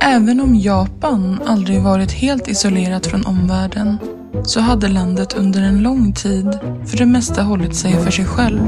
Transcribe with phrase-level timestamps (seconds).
[0.00, 3.98] Även om Japan aldrig varit helt isolerat från omvärlden
[4.44, 8.60] så hade landet under en lång tid för det mesta hållit sig för sig själv.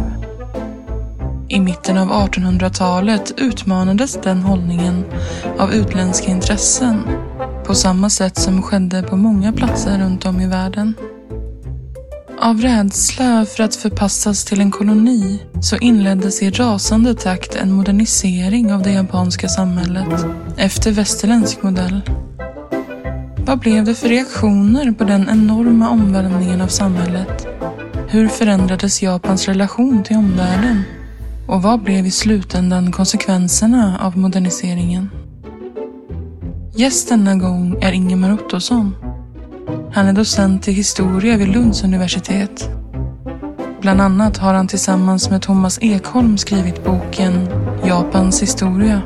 [1.48, 5.04] I mitten av 1800-talet utmanades den hållningen
[5.58, 7.02] av utländska intressen
[7.66, 10.94] på samma sätt som skedde på många platser runt om i världen.
[12.42, 18.72] Av rädsla för att förpassas till en koloni så inleddes i rasande takt en modernisering
[18.72, 22.00] av det japanska samhället efter västerländsk modell.
[23.36, 27.46] Vad blev det för reaktioner på den enorma omvälvningen av samhället?
[28.08, 30.82] Hur förändrades Japans relation till omvärlden?
[31.48, 35.10] Och vad blev i slutändan konsekvenserna av moderniseringen?
[36.74, 38.94] Gäst denna gång är Ingemar Ottosson.
[39.92, 42.70] Han är docent i historia vid Lunds universitet.
[43.80, 47.48] Bland annat har han tillsammans med Thomas Ekholm skrivit boken
[47.84, 49.02] Japans historia.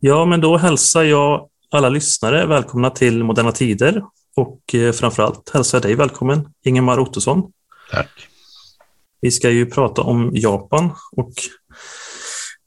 [0.00, 4.04] Ja, men då hälsar jag alla lyssnare välkomna till Moderna Tider
[4.36, 7.52] och eh, framförallt hälsar jag dig välkommen, Ingemar Ottosson.
[7.90, 8.10] Tack.
[9.20, 11.32] Vi ska ju prata om Japan och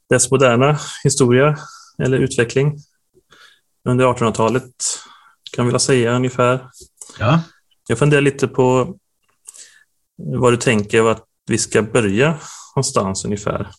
[0.08, 1.58] dess moderna historia
[1.98, 2.78] eller utveckling
[3.88, 4.72] under 1800-talet,
[5.52, 6.66] kan vi väl säga ungefär.
[7.18, 7.42] Ja.
[7.88, 8.96] Jag funderar lite på
[10.16, 12.38] vad du tänker att vi ska börja
[12.76, 13.70] någonstans ungefär.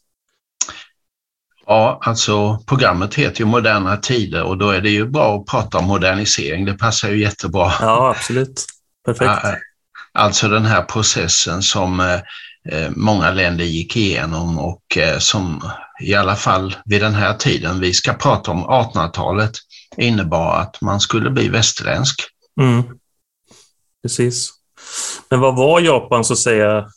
[1.65, 5.77] Ja, alltså programmet heter ju Moderna tider och då är det ju bra att prata
[5.77, 6.65] om modernisering.
[6.65, 7.71] Det passar ju jättebra.
[7.79, 8.65] Ja, absolut.
[9.05, 9.59] Perfekt.
[10.13, 16.35] Alltså den här processen som eh, många länder gick igenom och eh, som i alla
[16.35, 19.51] fall vid den här tiden vi ska prata om 1800-talet
[19.97, 22.21] innebar att man skulle bli västerländsk.
[22.61, 22.83] Mm.
[24.01, 24.49] Precis.
[25.29, 26.87] Men vad var Japan så att säga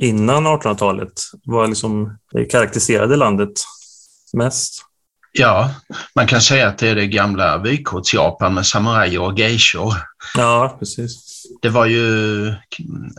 [0.00, 1.12] innan 1800-talet?
[1.44, 2.18] Vad liksom
[2.50, 3.52] karaktäriserade landet
[4.32, 4.82] mest?
[5.32, 5.70] Ja,
[6.14, 9.94] man kan säga att det är det gamla vykorts-Japan med samurajer och geishor.
[10.36, 11.35] Ja, precis.
[11.62, 12.54] Det var ju,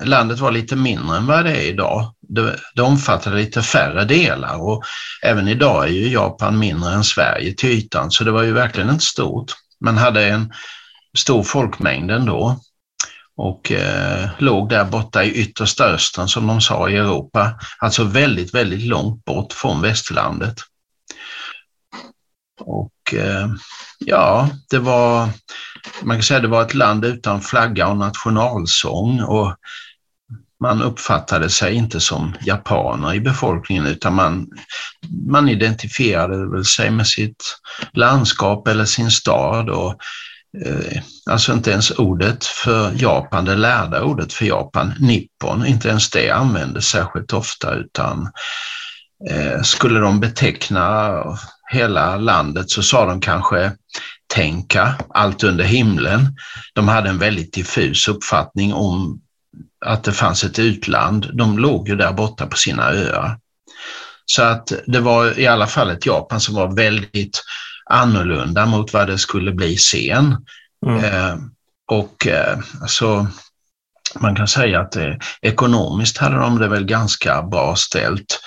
[0.02, 2.14] landet var lite mindre än vad det är idag.
[2.22, 4.84] Det, det omfattade lite färre delar och
[5.24, 8.90] även idag är ju Japan mindre än Sverige till ytan, så det var ju verkligen
[8.90, 9.52] inte stort.
[9.80, 10.54] Man hade en
[11.18, 12.60] stor folkmängd ändå
[13.38, 18.54] och eh, låg där borta i yttersta östern som de sa i Europa, alltså väldigt,
[18.54, 20.56] väldigt långt bort från västerlandet.
[22.60, 23.50] Och eh,
[24.00, 25.30] ja, det var,
[26.02, 29.56] man kan säga det var ett land utan flagga och nationalsång och
[30.60, 34.48] man uppfattade sig inte som japaner i befolkningen utan man,
[35.28, 37.44] man identifierade väl sig med sitt
[37.94, 39.96] landskap eller sin stad och
[40.66, 46.10] eh, alltså inte ens ordet för Japan, det lärda ordet för Japan, nippon, inte ens
[46.10, 48.30] det användes särskilt ofta utan
[49.30, 51.14] eh, skulle de beteckna
[51.72, 53.72] hela landet så sa de kanske
[54.28, 56.36] tänka, allt under himlen.
[56.74, 59.22] De hade en väldigt diffus uppfattning om
[59.86, 61.30] att det fanns ett utland.
[61.34, 63.38] De låg ju där borta på sina öar.
[64.26, 67.44] Så att det var i alla fall ett Japan som var väldigt
[67.90, 70.46] annorlunda mot vad det skulle bli sen.
[70.86, 71.04] Mm.
[71.04, 71.38] Eh,
[71.92, 73.28] och eh, alltså,
[74.20, 78.40] man kan säga att eh, ekonomiskt hade de det väl ganska bra ställt.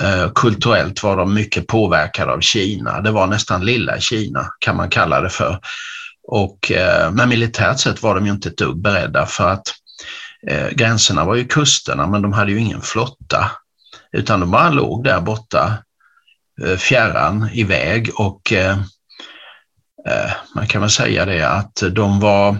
[0.00, 3.00] Eh, kulturellt var de mycket påverkade av Kina.
[3.00, 5.58] Det var nästan lilla Kina kan man kalla det för.
[6.28, 9.66] Och, eh, men militärt sett var de ju inte ett dugg beredda för att
[10.46, 13.50] eh, gränserna var ju kusterna men de hade ju ingen flotta
[14.12, 15.78] utan de bara låg där borta
[16.62, 18.78] eh, fjärran iväg och eh,
[20.08, 22.58] eh, man kan väl säga det att de var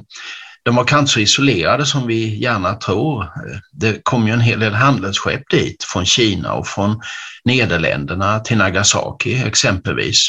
[0.65, 3.33] de var kanske så isolerade som vi gärna tror.
[3.73, 7.01] Det kom ju en hel del handelsskepp dit från Kina och från
[7.45, 10.29] Nederländerna till Nagasaki exempelvis.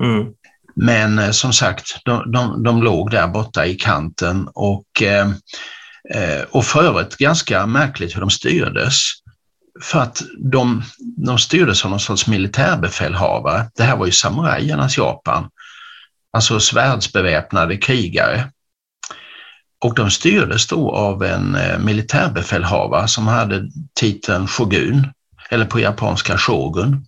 [0.00, 0.26] Mm.
[0.74, 5.28] Men eh, som sagt, de, de, de låg där borta i kanten och, eh,
[6.14, 8.94] eh, och för övrigt ganska märkligt hur de styrdes.
[9.82, 10.22] För att
[10.52, 10.82] de,
[11.16, 13.70] de styrdes som någon sorts militärbefälhavare.
[13.76, 15.48] Det här var ju samurajernas Japan,
[16.32, 18.50] alltså svärdsbeväpnade krigare.
[19.84, 25.06] Och de styrdes då av en eh, militärbefälhavare som hade titeln shogun,
[25.50, 27.06] eller på japanska shogun.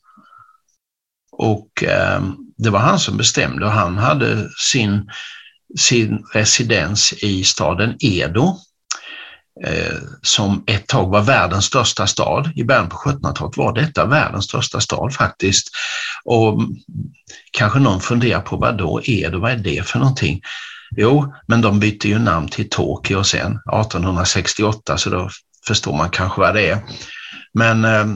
[1.33, 2.23] Och eh,
[2.57, 5.11] det var han som bestämde och han hade sin,
[5.79, 8.57] sin residens i staden Edo
[9.65, 12.51] eh, som ett tag var världens största stad.
[12.55, 15.69] I början på 1700-talet var detta världens största stad faktiskt.
[16.25, 16.61] Och
[17.51, 20.41] kanske någon funderar på vad då Edo, vad är det för någonting?
[20.97, 25.31] Jo, men de bytte ju namn till Tokyo sen 1868 så då
[25.67, 26.79] förstår man kanske vad det är.
[27.55, 28.07] Men eh,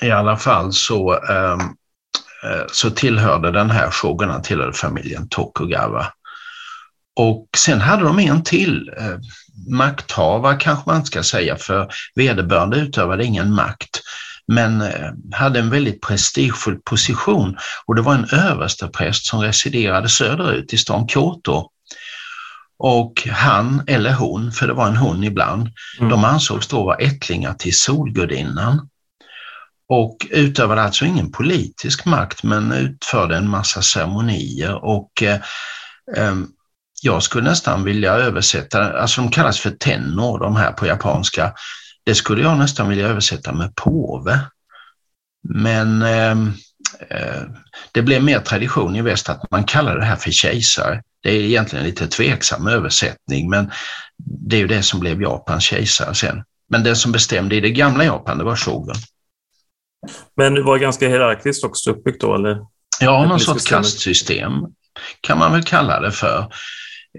[0.00, 1.52] i alla fall så eh,
[2.44, 6.06] eh så tillhörde den här shogunen tillhörde familjen Tokugawa.
[7.16, 9.16] Och sen hade de en till, eh,
[9.70, 14.00] makthavare kanske man ska säga, för vederbörande utövade ingen makt,
[14.46, 17.56] men eh, hade en väldigt prestigefull position
[17.86, 21.68] och det var en överstepräst som residerade söderut i stan Kyoto.
[22.84, 25.68] Och han eller hon, för det var en hon ibland,
[25.98, 26.10] mm.
[26.10, 28.88] de ansågs då vara ättlingar till Solgudinnan
[29.88, 35.40] och utövade alltså ingen politisk makt men utförde en massa ceremonier och eh,
[36.16, 36.48] ehm,
[37.02, 41.52] jag skulle nästan vilja översätta, alltså de kallas för tenno de här på japanska,
[42.04, 44.40] det skulle jag nästan vilja översätta med påve.
[45.48, 46.36] Men eh,
[47.92, 51.02] det blev mer tradition i väst att man kallar det här för kejsare.
[51.22, 53.70] Det är egentligen lite tveksam översättning men
[54.26, 56.42] det är ju det som blev Japans kejsare sen.
[56.68, 58.96] Men den som bestämde i det gamla Japan, det var shogun.
[60.36, 62.58] Men det var ganska hierarkiskt också uppbyggt då, eller?
[63.00, 64.52] Ja, någon sorts kastsystem
[65.20, 66.52] kan man väl kalla det för.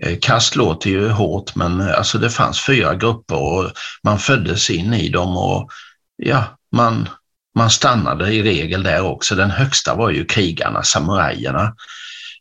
[0.02, 3.72] Eh, kast låter ju hårt, men alltså det fanns fyra grupper och
[4.04, 5.70] man föddes in i dem och
[6.16, 7.10] ja, man,
[7.56, 9.36] man stannade i regel där också.
[9.36, 11.76] Den högsta var ju krigarna, samurajerna.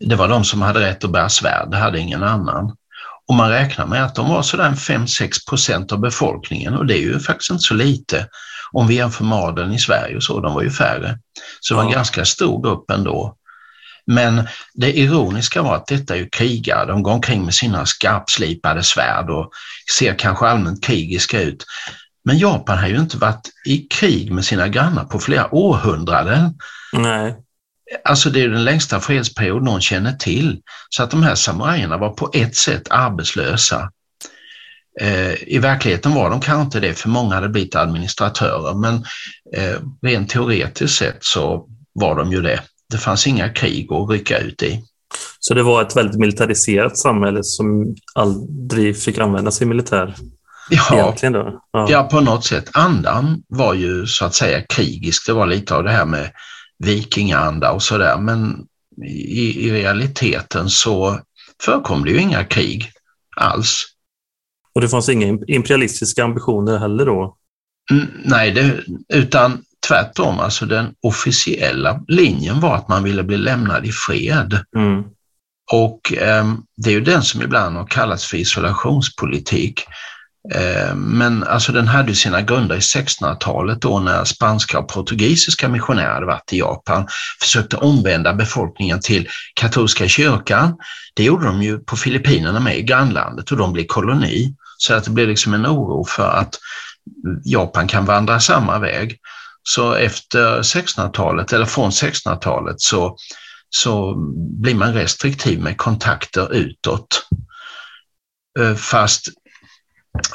[0.06, 2.76] Det var de som hade rätt att bära svärd, det hade ingen annan.
[3.28, 7.00] Och man räknar med att de var sådär 5-6 procent av befolkningen och det är
[7.00, 8.26] ju faktiskt inte så lite
[8.72, 11.18] om vi jämför med adeln i Sverige och så, de var ju färre.
[11.60, 13.36] Så det var en ganska stor grupp ändå.
[14.06, 18.82] Men det ironiska var att detta är ju krigare, de går omkring med sina skarpslipade
[18.82, 19.50] svärd och
[19.98, 21.64] ser kanske allmänt krigiska ut.
[22.24, 26.58] Men Japan har ju inte varit i krig med sina grannar på flera århundraden.
[26.92, 27.36] Nej.
[28.04, 30.60] Alltså det är den längsta fredsperiod någon känner till.
[30.88, 33.90] Så att de här samurajerna var på ett sätt arbetslösa.
[35.00, 38.94] Eh, I verkligheten var de kanske inte det, för många hade blivit administratörer, men
[39.56, 42.60] eh, rent teoretiskt sett så var de ju det.
[42.90, 44.84] Det fanns inga krig att rycka ut i.
[45.40, 50.14] Så det var ett väldigt militariserat samhälle som aldrig fick använda sin militär?
[50.70, 51.14] Ja,
[51.72, 51.86] ja.
[51.90, 52.70] ja, på något sätt.
[52.72, 55.26] Andan var ju så att säga krigisk.
[55.26, 56.30] Det var lite av det här med
[56.84, 58.66] vikingaanda och sådär, men
[59.06, 61.20] i, i realiteten så
[61.62, 62.90] förekom det ju inga krig
[63.36, 63.84] alls.
[64.74, 67.36] Och det fanns inga imperialistiska ambitioner heller då?
[67.90, 68.84] Mm, nej, det,
[69.14, 74.64] utan tvärtom, alltså den officiella linjen var att man ville bli lämnad i fred.
[74.76, 75.04] Mm.
[75.72, 79.84] Och eh, det är ju den som ibland har kallats för isolationspolitik.
[80.50, 86.14] Eh, men alltså den hade sina grunder i 1600-talet då när spanska och portugisiska missionärer
[86.14, 87.06] hade varit i Japan,
[87.40, 90.76] försökte omvända befolkningen till katolska kyrkan.
[91.14, 94.54] Det gjorde de ju på Filippinerna med i grannlandet och de blev koloni.
[94.76, 96.58] Så att det blev liksom en oro för att
[97.44, 99.18] Japan kan vandra samma väg.
[99.62, 103.16] Så efter 1600-talet, eller från 1600-talet, så,
[103.70, 104.14] så
[104.60, 107.26] blir man restriktiv med kontakter utåt.
[108.58, 109.28] Eh, fast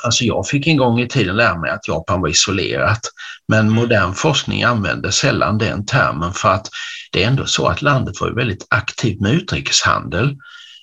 [0.04, 3.02] Alltså jag fick en gång i tiden lära mig att Japan var isolerat,
[3.48, 6.70] men modern forskning använder sällan den termen för att
[7.12, 10.36] det är ändå så att landet var väldigt aktivt med utrikeshandel.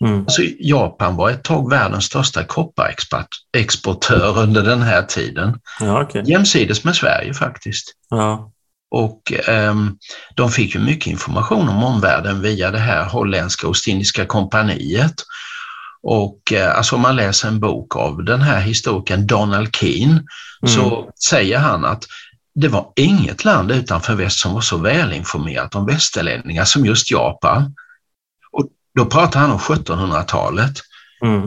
[0.05, 0.21] Mm.
[0.21, 5.61] Alltså Japan var ett tag världens största kopparexportör under den här tiden.
[5.81, 6.23] Ja, okay.
[6.27, 7.93] Jämsides med Sverige faktiskt.
[8.11, 8.51] Ja.
[8.91, 9.75] Och eh,
[10.35, 15.15] de fick ju mycket information om omvärlden via det här holländska Ostindiska kompaniet.
[16.07, 20.75] Och eh, alltså om man läser en bok av den här historikern Donald Keane mm.
[20.75, 22.05] så säger han att
[22.55, 27.75] det var inget land utanför väst som var så välinformerat om västerlänningar som just Japan.
[28.95, 30.73] Då pratar han om 1700-talet.
[31.25, 31.43] Mm.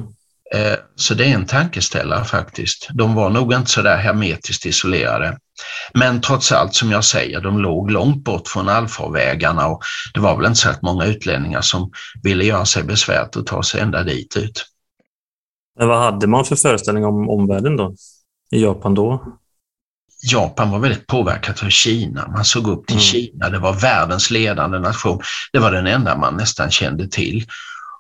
[0.55, 2.87] Eh, så det är en tankeställare faktiskt.
[2.93, 5.37] De var nog inte så där hermetiskt isolerade.
[5.93, 9.81] Men trots allt, som jag säger, de låg långt bort från allfarvägarna och
[10.13, 11.91] det var väl inte så många utlänningar som
[12.23, 14.65] ville göra sig besväret att ta sig ända dit ut.
[15.79, 17.95] Men vad hade man för föreställning om omvärlden då?
[18.51, 19.37] I Japan då?
[20.31, 22.27] Japan var väldigt påverkat av Kina.
[22.27, 23.03] Man såg upp till mm.
[23.03, 23.49] Kina.
[23.49, 25.21] Det var världens ledande nation.
[25.53, 27.45] Det var den enda man nästan kände till.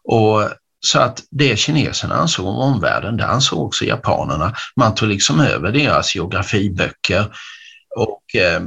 [0.03, 0.41] Och
[0.79, 4.55] så att det kineserna ansåg om omvärlden, det ansåg också japanerna.
[4.75, 7.25] Man tog liksom över deras geografiböcker
[7.95, 8.61] och eh,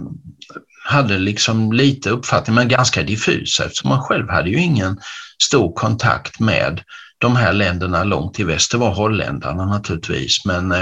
[0.84, 5.00] hade liksom lite uppfattning, men ganska diffusa eftersom man själv hade ju ingen
[5.42, 6.82] stor kontakt med
[7.18, 8.70] de här länderna långt i väst.
[8.70, 10.74] Det var holländarna naturligtvis, men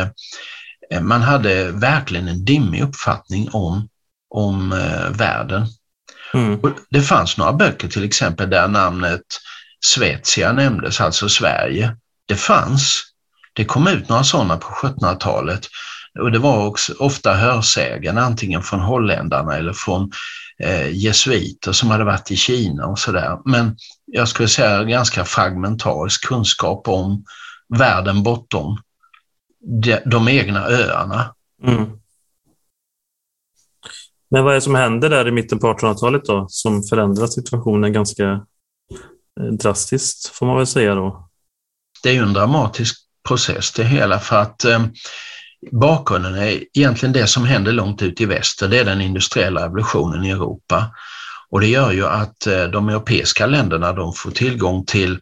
[0.91, 3.89] Eh, man hade verkligen en dimmig uppfattning om,
[4.31, 5.67] om eh, världen.
[6.35, 6.61] Mm.
[6.91, 9.23] Det fanns några böcker till exempel där namnet
[9.85, 11.97] Svetia nämndes, alltså Sverige.
[12.27, 13.03] Det fanns.
[13.53, 15.69] Det kom ut några sådana på 1700-talet
[16.19, 20.11] och det var också ofta hörsägen antingen från holländarna eller från
[20.59, 23.39] eh, jesuiter som hade varit i Kina och sådär.
[23.45, 27.25] Men jag skulle säga ganska fragmentarisk kunskap om
[27.79, 28.79] världen bortom
[29.61, 31.35] de, de egna öarna.
[31.63, 31.91] Mm.
[34.31, 37.93] Men vad är det som händer där i mitten på 1800-talet då, som förändrar situationen
[37.93, 38.47] ganska
[39.41, 41.29] Eh, drastiskt, får man väl säga då?
[42.03, 42.97] Det är ju en dramatisk
[43.29, 44.87] process det hela för att eh,
[45.73, 50.25] bakgrunden är egentligen det som händer långt ut i väster, det är den industriella revolutionen
[50.25, 50.91] i Europa.
[51.51, 55.21] Och det gör ju att eh, de europeiska länderna de får tillgång till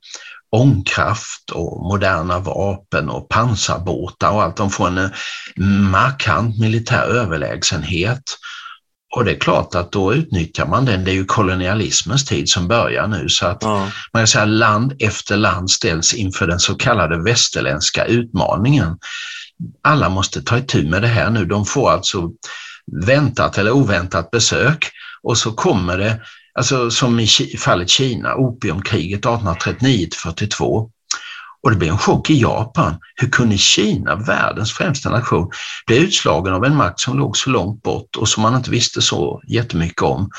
[0.51, 4.57] ångkraft och moderna vapen och pansarbåtar och allt.
[4.57, 5.11] De får en eh,
[5.91, 8.23] markant militär överlägsenhet.
[9.15, 11.05] Och det är klart att då utnyttjar man den.
[11.05, 13.91] Det är ju kolonialismens tid som börjar nu så att ja.
[14.13, 18.99] man kan säga land efter land ställs inför den så kallade västerländska utmaningen.
[19.83, 21.45] Alla måste ta itu med det här nu.
[21.45, 22.31] De får alltså
[23.07, 24.91] väntat eller oväntat besök
[25.23, 26.21] och så kommer det
[26.57, 27.27] Alltså som i
[27.59, 30.91] fallet Kina, opiumkriget 1839-42.
[31.67, 32.99] Och det blev en chock i Japan.
[33.15, 35.51] Hur kunde Kina, världens främsta nation,
[35.87, 39.03] bli utslagen av en makt som låg så långt bort och som man inte visste
[39.03, 40.31] så jättemycket om?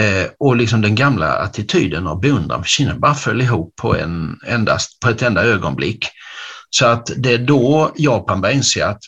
[0.00, 4.38] Eh, och liksom den gamla attityden av beundran för Kina bara föll ihop på, en,
[4.46, 6.06] endast, på ett enda ögonblick.
[6.70, 9.02] Så att det är då Japan börjar inse att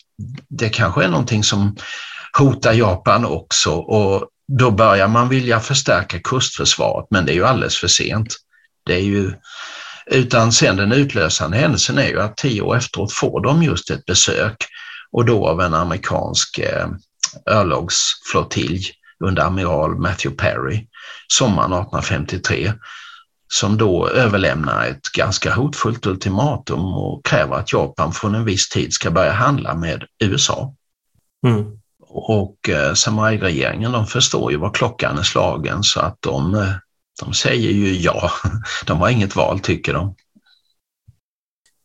[0.49, 1.77] det kanske är någonting som
[2.39, 7.77] hotar Japan också och då börjar man vilja förstärka kustförsvaret, men det är ju alldeles
[7.77, 8.37] för sent.
[8.87, 9.33] Det är ju,
[10.07, 14.07] utan sen den utlösande händelsen är ju att tio år efteråt får de just ett
[14.07, 14.57] besök
[15.13, 16.89] och då av en amerikansk eh,
[17.51, 18.91] örlogsflottilj
[19.25, 20.87] under amiral Matthew Perry
[21.29, 22.73] sommaren 1853
[23.49, 28.93] som då överlämnar ett ganska hotfullt ultimatum och kräver att Japan från en viss tid
[28.93, 30.75] ska börja handla med USA.
[31.47, 31.65] Mm.
[32.01, 36.69] Och eh, samurajregeringen de förstår ju vad klockan är slagen så att de, eh,
[37.23, 38.31] de säger ju ja.
[38.87, 40.15] De har inget val tycker de.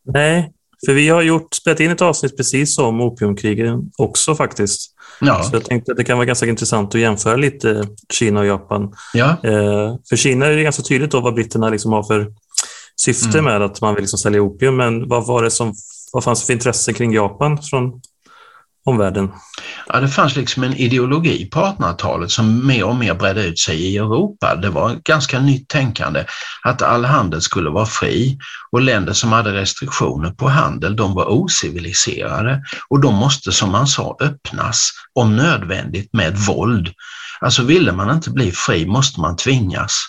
[0.04, 0.52] Nej,
[0.86, 4.94] för vi har gjort, spelat in ett avsnitt precis om opiumkrigen också faktiskt.
[5.20, 5.42] Ja.
[5.42, 8.94] Så jag tänkte att det kan vara ganska intressant att jämföra lite Kina och Japan.
[9.14, 9.28] Ja.
[9.30, 12.32] Eh, för Kina är det ganska tydligt då vad britterna liksom har för
[12.96, 13.44] syfte mm.
[13.44, 15.74] med att man vill liksom sälja opium, men vad var det som
[16.12, 18.00] vad fanns det för intresse kring Japan från
[18.84, 19.30] omvärlden?
[19.86, 23.76] Ja, det fanns liksom en ideologi på 1800-talet som mer och mer bredde ut sig
[23.76, 24.56] i Europa.
[24.56, 26.24] Det var ganska nytt tänkande
[26.62, 28.38] att all handel skulle vara fri
[28.70, 33.86] och länder som hade restriktioner på handel, de var ociviliserade och de måste, som man
[33.86, 36.88] sa, öppnas om nödvändigt med våld.
[37.40, 40.06] Alltså ville man inte bli fri måste man tvingas.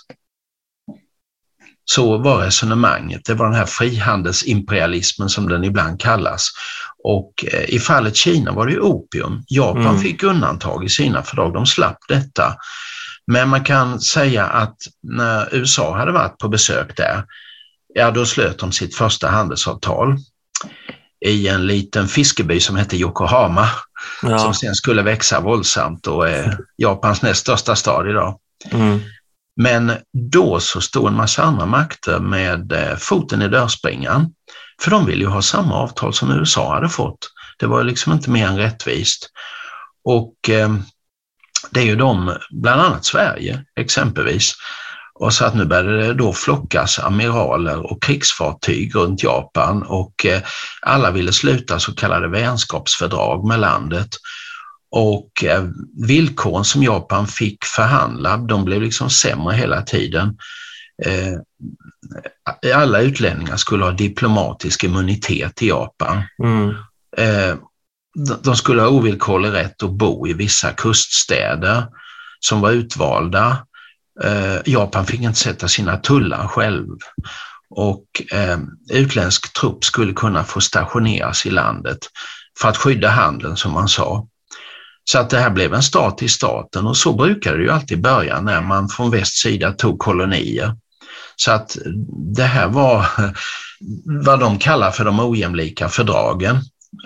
[1.85, 3.25] Så var resonemanget.
[3.25, 6.49] Det var den här frihandelsimperialismen som den ibland kallas.
[7.03, 9.43] Och eh, i fallet Kina var det opium.
[9.47, 9.99] Japan mm.
[9.99, 12.55] fick undantag i sina fördrag, de slapp detta.
[13.27, 17.23] Men man kan säga att när USA hade varit på besök där,
[17.93, 20.17] ja då slöt de sitt första handelsavtal
[21.25, 23.69] i en liten fiskeby som hette Yokohama,
[24.21, 24.39] ja.
[24.39, 28.39] som sen skulle växa våldsamt och är Japans näst största stad idag.
[28.71, 28.99] Mm.
[29.55, 29.91] Men
[30.31, 34.33] då så stod en massa andra makter med eh, foten i dörrspringan.
[34.81, 37.29] För de ville ju ha samma avtal som USA hade fått.
[37.59, 39.29] Det var liksom inte mer än rättvist.
[40.03, 40.75] Och eh,
[41.71, 44.53] det är ju de, bland annat Sverige exempelvis,
[45.13, 50.41] och så att nu började det då flockas amiraler och krigsfartyg runt Japan och eh,
[50.81, 54.09] alla ville sluta så kallade vänskapsfördrag med landet.
[54.91, 55.63] Och eh,
[56.07, 60.37] villkoren som Japan fick förhandla, de blev liksom sämre hela tiden.
[61.05, 61.33] Eh,
[62.75, 66.23] alla utlänningar skulle ha diplomatisk immunitet i Japan.
[66.43, 66.69] Mm.
[67.17, 67.55] Eh,
[68.43, 71.85] de skulle ha ovillkorlig rätt att bo i vissa kuststäder
[72.39, 73.65] som var utvalda.
[74.65, 76.97] Japan fick inte sätta sina tullar själv
[77.69, 78.05] och
[78.91, 81.99] utländsk trupp skulle kunna få stationeras i landet
[82.59, 84.27] för att skydda handeln som man sa.
[85.03, 88.01] Så att det här blev en stat i staten och så brukade det ju alltid
[88.01, 90.75] börja när man från västsida tog kolonier.
[91.43, 91.77] Så att
[92.35, 93.05] det här var
[94.25, 96.57] vad de kallar för de ojämlika fördragen.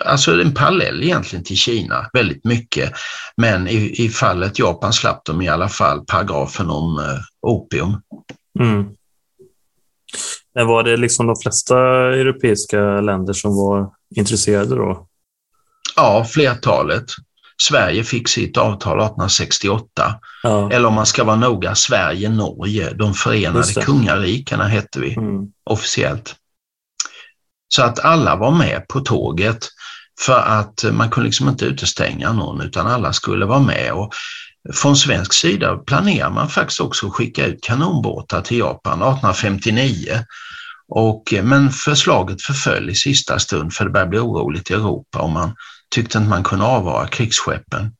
[0.04, 2.92] Alltså en parallell egentligen till Kina väldigt mycket.
[3.36, 8.00] Men i, i fallet Japan slapp de i alla fall paragrafen om eh, opium.
[8.60, 8.84] Mm.
[10.54, 11.78] Men var det liksom de flesta
[12.14, 15.06] europeiska länder som var intresserade då?
[15.96, 17.04] Ja, flertalet.
[17.62, 20.14] Sverige fick sitt avtal 1868.
[20.42, 20.70] Ja.
[20.72, 25.46] Eller om man ska vara noga, Sverige-Norge, de förenade kungarikena hette vi mm.
[25.64, 26.34] officiellt.
[27.68, 29.68] Så att alla var med på tåget
[30.20, 33.92] för att man kunde liksom inte utestänga någon utan alla skulle vara med.
[33.92, 34.12] Och
[34.74, 40.24] från svensk sida planerar man faktiskt också att skicka ut kanonbåtar till Japan 1859.
[40.88, 45.30] Och, men förslaget förföll i sista stund för det började bli oroligt i Europa och
[45.30, 45.54] man
[45.94, 47.96] tyckte inte man kunde avvara krigsskeppen.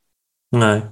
[0.52, 0.82] Nej.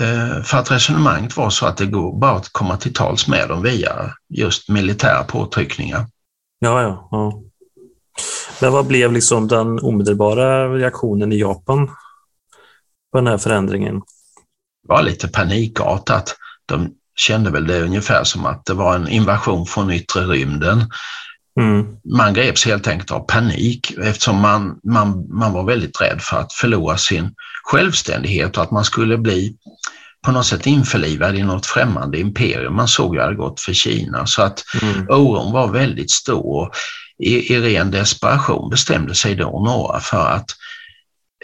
[0.00, 3.48] Eh, för att resonemanget var så att det går bara att komma till tals med
[3.48, 6.06] dem via just militära påtryckningar.
[6.58, 7.08] Ja, ja.
[7.10, 7.42] ja.
[8.60, 11.86] Men vad blev liksom den omedelbara reaktionen i Japan
[13.12, 13.94] på den här förändringen?
[14.82, 16.36] Det var lite panikartat.
[16.66, 20.90] De kände väl det ungefär som att det var en invasion från yttre rymden.
[21.60, 21.86] Mm.
[22.16, 26.52] Man greps helt enkelt av panik eftersom man, man, man var väldigt rädd för att
[26.52, 29.56] förlora sin självständighet och att man skulle bli
[30.26, 32.76] på något sätt införlivad i något främmande imperium.
[32.76, 35.06] Man såg ju att det hade gått för Kina så att mm.
[35.08, 36.70] oron var väldigt stor.
[37.18, 40.50] I, I ren desperation bestämde sig då några för att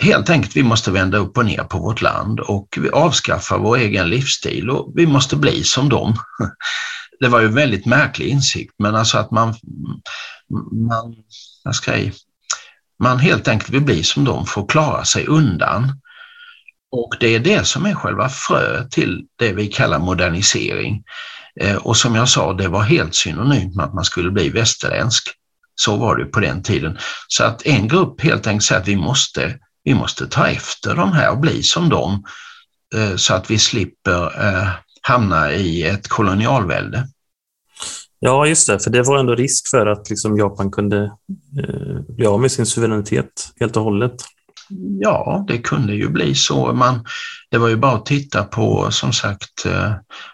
[0.00, 4.10] helt enkelt vi måste vända upp och ner på vårt land och avskaffa vår egen
[4.10, 6.16] livsstil och vi måste bli som dem.
[7.20, 9.54] Det var ju en väldigt märklig insikt, men alltså att man,
[10.88, 11.14] man,
[11.64, 12.12] jag ska säga,
[13.02, 16.00] man helt enkelt vill bli som dem för att klara sig undan.
[16.90, 21.02] Och det är det som är själva frö till det vi kallar modernisering.
[21.60, 25.28] Eh, och som jag sa, det var helt synonymt med att man skulle bli västerländsk.
[25.74, 26.98] Så var det på den tiden.
[27.28, 31.12] Så att en grupp helt enkelt säger att vi måste, vi måste ta efter de
[31.12, 32.24] här och bli som dem
[32.94, 34.68] eh, så att vi slipper eh,
[35.02, 37.08] hamna i ett kolonialvälde.
[38.20, 41.04] Ja, just det, för det var ändå risk för att liksom Japan kunde
[41.62, 44.14] eh, bli av med sin suveränitet helt och hållet.
[45.00, 46.72] Ja, det kunde ju bli så.
[46.72, 47.04] Man,
[47.50, 49.92] det var ju bara att titta på som sagt eh,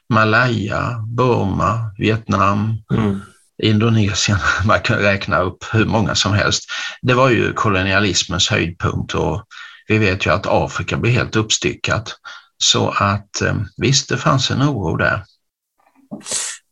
[0.08, 3.20] Malaya, Burma, Vietnam, mm.
[3.62, 4.38] Indonesien.
[4.66, 6.64] Man kan räkna upp hur många som helst.
[7.02, 9.44] Det var ju kolonialismens höjdpunkt och
[9.88, 12.16] vi vet ju att Afrika blev helt uppstyckat.
[12.64, 15.24] Så att eh, visst, det fanns en oro där.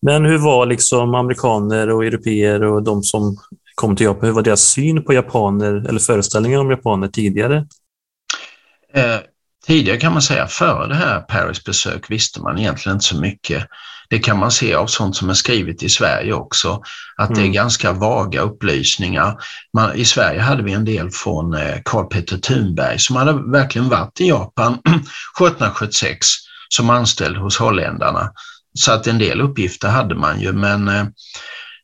[0.02, 3.36] Men hur var liksom amerikaner och europeer och de som
[3.74, 7.66] kom till Japan, hur var deras syn på japaner eller föreställningar om japaner tidigare?
[8.94, 9.18] Eh,
[9.66, 13.66] tidigare kan man säga, före det här Paris besök visste man egentligen inte så mycket.
[14.12, 16.82] Det kan man se av sånt som är skrivet i Sverige också,
[17.16, 17.34] att mm.
[17.34, 17.52] det är mm.
[17.52, 19.36] ganska vaga upplysningar.
[19.76, 23.88] Man, I Sverige hade vi en del från eh, Karl Petter Thunberg som hade verkligen
[23.88, 26.26] varit i Japan 1776
[26.68, 28.32] som anställd hos holländarna.
[28.74, 31.04] Så att en del uppgifter hade man ju, men eh,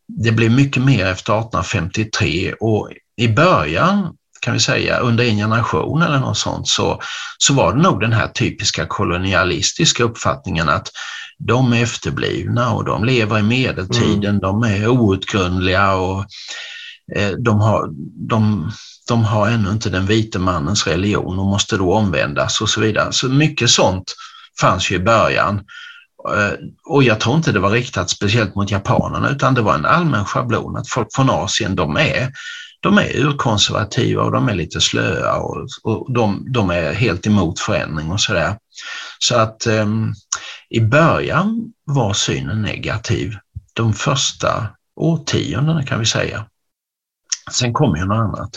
[0.08, 6.02] det blev mycket mer efter 1853 och i början kan vi säga under en generation
[6.02, 7.00] eller något sånt så,
[7.38, 10.90] så var det nog den här typiska kolonialistiska uppfattningen att
[11.38, 14.40] de är efterblivna och de lever i medeltiden, mm.
[14.40, 16.24] de är outgrundliga och
[17.16, 17.88] eh, de, har,
[18.28, 18.70] de,
[19.08, 23.12] de har ännu inte den vite mannens religion och måste då omvändas och så vidare.
[23.12, 24.14] Så mycket sånt
[24.60, 25.60] fanns ju i början.
[26.34, 26.52] Eh,
[26.86, 30.24] och jag tror inte det var riktat speciellt mot japanerna utan det var en allmän
[30.24, 32.32] schablon att folk från Asien de är,
[32.80, 37.60] de är urkonservativa och de är lite slöa och, och de, de är helt emot
[37.60, 38.56] förändring och sådär.
[39.18, 40.14] Så att um,
[40.70, 43.36] i början var synen negativ.
[43.72, 46.46] De första årtiondena kan vi säga.
[47.50, 48.50] Sen kom ju något annat.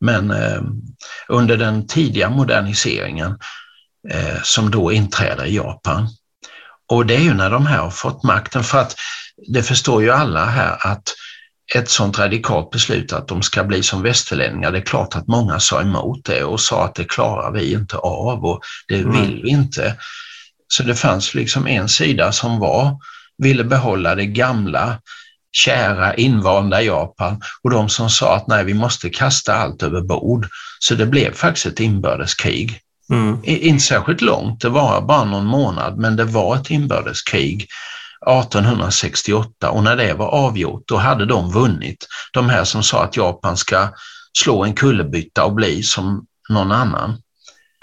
[0.00, 0.62] Men eh,
[1.28, 3.38] under den tidiga moderniseringen
[4.10, 6.08] eh, som då inträder i Japan
[6.86, 8.96] och det är ju när de här har fått makten, för att
[9.36, 11.14] det förstår ju alla här att
[11.74, 15.60] ett sånt radikalt beslut att de ska bli som västerlänningar, det är klart att många
[15.60, 19.12] sa emot det och sa att det klarar vi inte av och det mm.
[19.12, 19.96] vill vi inte.
[20.68, 22.98] Så det fanns liksom en sida som var,
[23.38, 24.98] ville behålla det gamla,
[25.52, 30.48] kära, invanda Japan och de som sa att nej, vi måste kasta allt över bord.
[30.78, 32.80] Så det blev faktiskt ett inbördeskrig.
[33.10, 33.38] Mm.
[33.44, 37.68] Inte särskilt långt, det var bara någon månad, men det var ett inbördeskrig
[38.26, 42.06] 1868 och när det var avgjort, då hade de vunnit.
[42.32, 43.88] De här som sa att Japan ska
[44.38, 47.22] slå en kullerbytta och bli som någon annan.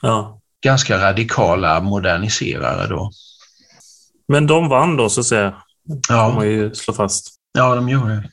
[0.01, 0.40] Ja.
[0.61, 3.11] Ganska radikala moderniserare då.
[4.27, 5.53] Men de vann då, så att säga?
[6.09, 6.29] Ja.
[6.29, 7.35] får man ju slå fast.
[7.53, 8.29] Ja, de gjorde det.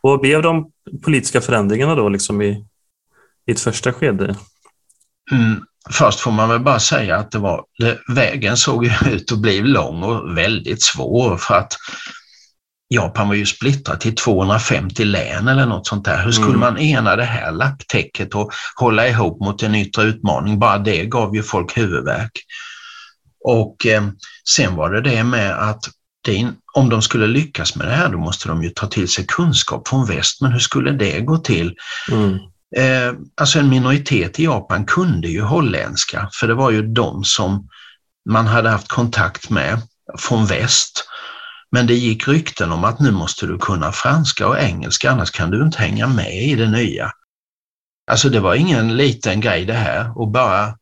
[0.00, 0.70] Och blev de
[1.04, 2.66] politiska förändringarna då liksom i,
[3.46, 4.36] i ett första skede?
[5.32, 5.64] Mm.
[5.90, 9.60] Först får man väl bara säga att det var, det, vägen såg ut att bli
[9.60, 11.76] lång och väldigt svår för att
[12.94, 16.24] Japan var ju splittrat till 250 län eller något sånt där.
[16.24, 16.60] Hur skulle mm.
[16.60, 20.58] man ena det här lapptäcket och hålla ihop mot en yttre utmaning?
[20.58, 22.32] Bara det gav ju folk huvudvärk.
[23.44, 24.02] Och eh,
[24.48, 25.84] sen var det det med att
[26.24, 29.26] det, om de skulle lyckas med det här, då måste de ju ta till sig
[29.26, 30.40] kunskap från väst.
[30.40, 31.74] Men hur skulle det gå till?
[32.10, 32.34] Mm.
[32.76, 37.68] Eh, alltså en minoritet i Japan kunde ju holländska, för det var ju de som
[38.30, 39.82] man hade haft kontakt med
[40.18, 41.04] från väst.
[41.72, 45.50] Men det gick rykten om att nu måste du kunna franska och engelska, annars kan
[45.50, 47.12] du inte hänga med i det nya.
[48.10, 50.78] Alltså det var ingen liten grej det här och bara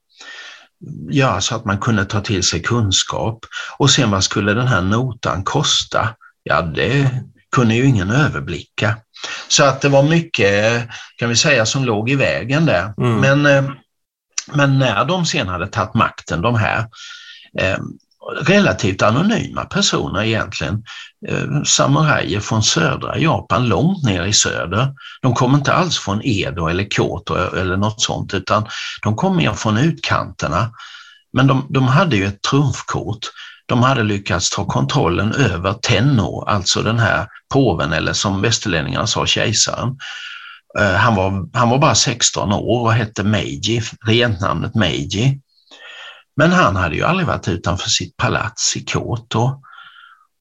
[1.11, 3.38] göra så att man kunde ta till sig kunskap.
[3.79, 6.09] Och sen vad skulle den här notan kosta?
[6.42, 7.11] Ja, det
[7.57, 8.96] kunde ju ingen överblicka.
[9.48, 12.94] Så att det var mycket, kan vi säga, som låg i vägen där.
[12.98, 13.16] Mm.
[13.16, 13.70] Men, eh,
[14.55, 16.87] men när de sen hade tagit makten, de här,
[17.59, 17.79] eh,
[18.31, 20.85] relativt anonyma personer egentligen,
[21.29, 24.95] eh, samurajer från södra Japan, långt ner i söder.
[25.23, 28.66] De kom inte alls från Edo eller Kyoto eller något sånt, utan
[29.03, 30.71] de kom mer från utkanterna.
[31.33, 33.19] Men de, de hade ju ett trumfkort.
[33.66, 39.27] De hade lyckats ta kontrollen över Tenno, alltså den här påven, eller som västerlänningarna sa,
[39.27, 39.97] kejsaren.
[40.79, 45.40] Eh, han var, han var bara 16 år och hette Meiji, regentnamnet Meiji.
[46.40, 49.62] Men han hade ju aldrig varit utanför sitt palats i Kyoto.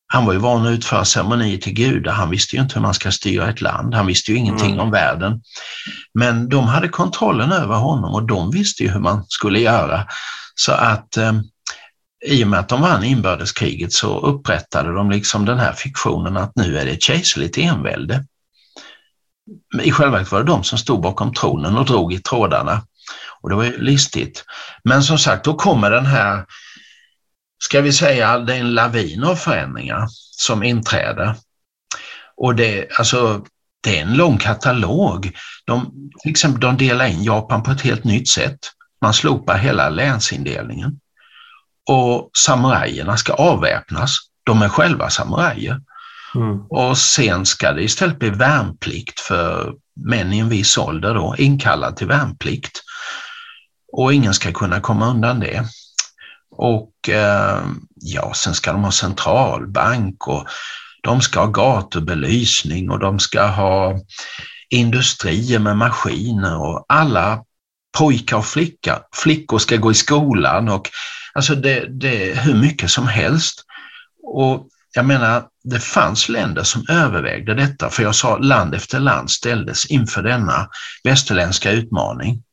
[0.07, 2.11] Han var ju van att utföra ceremonier till gudar.
[2.11, 3.93] Han visste ju inte hur man ska styra ett land.
[3.93, 4.79] Han visste ju ingenting mm.
[4.79, 5.41] om världen.
[6.13, 10.07] Men de hade kontrollen över honom och de visste ju hur man skulle göra.
[10.55, 11.33] Så att eh,
[12.25, 16.55] i och med att de vann inbördeskriget så upprättade de liksom den här fiktionen att
[16.55, 18.25] nu är det ett kejserligt envälde.
[19.83, 22.81] I själva verket var det de som stod bakom tronen och drog i trådarna.
[23.41, 24.45] Och det var ju listigt.
[24.83, 26.45] Men som sagt, då kommer den här,
[27.63, 31.35] ska vi säga, det är en lavin av förändringar som inträder.
[32.37, 33.45] Och det, alltså,
[33.83, 35.31] det är en lång katalog.
[35.65, 38.59] De, till exempel, de delar in Japan på ett helt nytt sätt.
[39.01, 40.99] Man slopar hela länsindelningen.
[41.89, 44.17] Och samurajerna ska avväpnas.
[44.43, 45.81] De är själva samurajer.
[46.35, 46.61] Mm.
[46.69, 51.95] Och sen ska det istället bli värnplikt för män i en viss ålder då, inkallad
[51.95, 52.81] till värnplikt
[53.91, 55.65] och ingen ska kunna komma undan det.
[56.51, 57.61] Och eh,
[57.95, 60.47] ja, sen ska de ha centralbank och
[61.03, 63.99] de ska ha gatubelysning och de ska ha
[64.69, 67.43] industrier med maskiner och alla
[67.97, 70.89] pojkar och flicka, flickor ska gå i skolan och
[71.33, 73.65] alltså det, det är hur mycket som helst.
[74.23, 79.31] Och jag menar, det fanns länder som övervägde detta, för jag sa land efter land
[79.31, 80.69] ställdes inför denna
[81.03, 82.43] västerländska utmaning.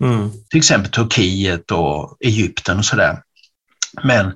[0.00, 0.30] Mm.
[0.50, 3.22] Till exempel Turkiet och Egypten och sådär.
[4.02, 4.32] Men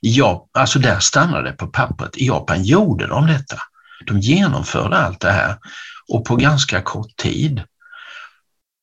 [0.00, 2.16] ja, alltså där stannade det på pappret.
[2.16, 3.56] I Japan gjorde de detta.
[4.06, 5.56] De genomförde allt det här
[6.08, 7.62] och på ganska kort tid.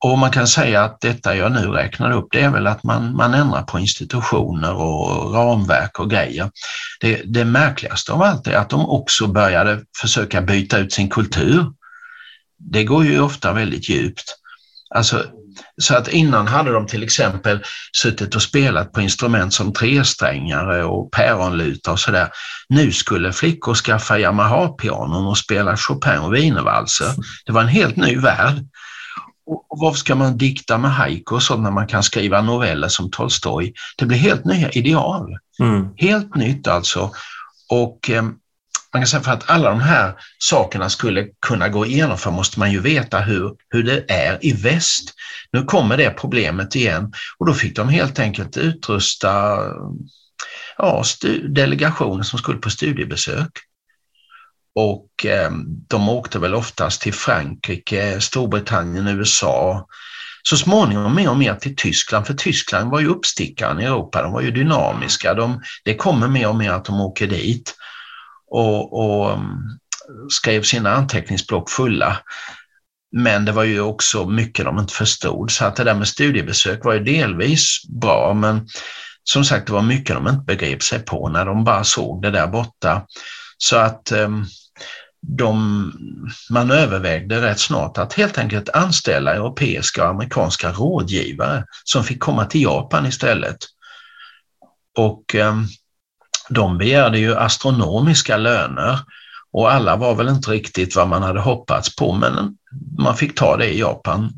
[0.06, 3.16] Och man kan säga att detta jag nu räknar upp, det är väl att man,
[3.16, 6.52] man ändrar på institutioner och ramverk och grejer.
[7.00, 11.66] Det, det märkligaste av allt är att de också började försöka byta ut sin kultur.
[12.58, 14.36] Det går ju ofta väldigt djupt.
[14.90, 15.26] Alltså
[15.82, 17.64] så att innan hade de till exempel
[17.98, 22.30] suttit och spelat på instrument som tresträngare och päronluta och sådär.
[22.70, 27.10] Nu skulle flickor skaffa Yamaha-pianon och spela Chopin och wienervalser.
[27.46, 28.66] Det var en helt ny värld.
[29.46, 33.12] Och varför ska man dikta med haiku och sånt när man kan skriva noveller som
[33.12, 33.74] Tolstoj?
[33.98, 35.38] Det blir helt nya ideal.
[35.60, 35.88] Mm.
[35.96, 37.12] Helt nytt alltså.
[37.70, 38.24] Och eh,
[38.94, 42.60] man kan säga för att alla de här sakerna skulle kunna gå igenom för måste
[42.60, 45.14] man ju veta hur, hur det är i väst.
[45.52, 49.60] Nu kommer det problemet igen och då fick de helt enkelt utrusta
[50.78, 51.04] ja,
[51.50, 53.52] delegationer som skulle på studiebesök.
[54.76, 55.52] Och eh,
[55.88, 59.88] de åkte väl oftast till Frankrike, Storbritannien, USA.
[60.44, 64.32] Så småningom mer och mer till Tyskland, för Tyskland var ju uppstickaren i Europa, de
[64.32, 65.34] var ju dynamiska.
[65.34, 67.76] De, det kommer mer och mer att de åker dit
[68.48, 69.58] och, och mm,
[70.30, 72.18] skrev sina anteckningsblock fulla.
[73.12, 76.86] Men det var ju också mycket de inte förstod, så att det där med studiebesök
[76.86, 78.68] var ju delvis bra, men
[79.24, 82.32] som sagt, det var mycket de inte begrep sig på när de bara såg det
[82.32, 83.06] där borta.
[83.58, 84.46] Så att mm,
[85.22, 85.92] de,
[86.50, 92.46] man övervägde rätt snart att helt enkelt anställa europeiska och amerikanska rådgivare som fick komma
[92.46, 93.58] till Japan istället.
[94.98, 95.66] Och mm,
[96.50, 99.00] de begärde ju astronomiska löner
[99.52, 102.58] och alla var väl inte riktigt vad man hade hoppats på, men
[103.00, 104.32] man fick ta det i Japan.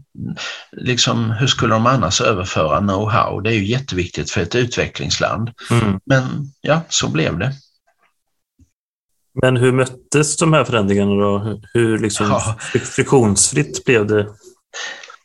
[0.72, 3.42] Liksom, hur skulle de annars överföra know-how?
[3.42, 5.52] Det är ju jätteviktigt för ett utvecklingsland.
[5.72, 6.00] Mm.
[6.06, 6.24] Men
[6.62, 7.54] ja, så blev det.
[9.42, 11.62] Men hur möttes de här förändringarna då?
[11.74, 12.56] Hur liksom ja.
[12.70, 14.28] friktionsfritt blev det?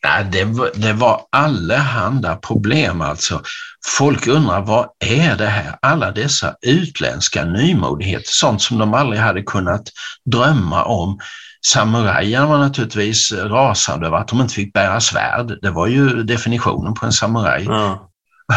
[0.05, 3.43] Nej, det, det var allehanda problem alltså.
[3.87, 5.79] Folk undrar vad är det här?
[5.83, 9.83] Alla dessa utländska nymodigheter, sånt som de aldrig hade kunnat
[10.25, 11.19] drömma om,
[11.67, 15.59] Samurajerna var naturligtvis rasande över att de inte fick bära svärd.
[15.63, 17.65] Det var ju definitionen på en samuraj.
[17.65, 18.11] Ja.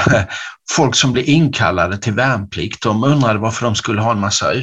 [0.71, 4.53] Folk som blev inkallade till värnplikt, de undrade varför de skulle ha en massa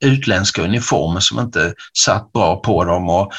[0.00, 1.74] utländska uniformer som inte
[2.04, 3.32] satt bra på dem och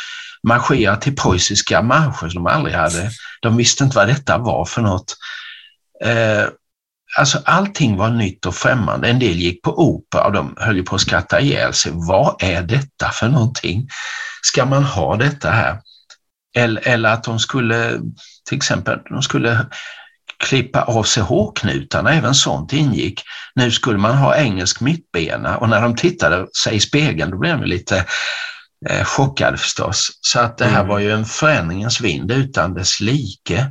[0.47, 3.11] marschera till preussiska marscher som de aldrig hade.
[3.41, 5.17] De visste inte vad detta var för något.
[6.03, 6.45] Eh,
[7.17, 9.07] alltså allting var nytt och främmande.
[9.07, 11.91] En del gick på opera och de höll ju på att skratta ihjäl sig.
[11.95, 13.87] Vad är detta för någonting?
[14.41, 15.79] Ska man ha detta här?
[16.55, 17.99] Eller, eller att de skulle,
[18.49, 19.65] till exempel, de skulle
[20.43, 23.21] klippa av sig hårknutarna, även sånt ingick.
[23.55, 27.59] Nu skulle man ha engelsk mittbena och när de tittade sig i spegeln då blev
[27.59, 28.05] de lite
[28.89, 30.19] eh, chockade förstås.
[30.21, 30.87] Så att det här Mm.
[30.87, 33.67] var ju en förändringens vind utan dess like.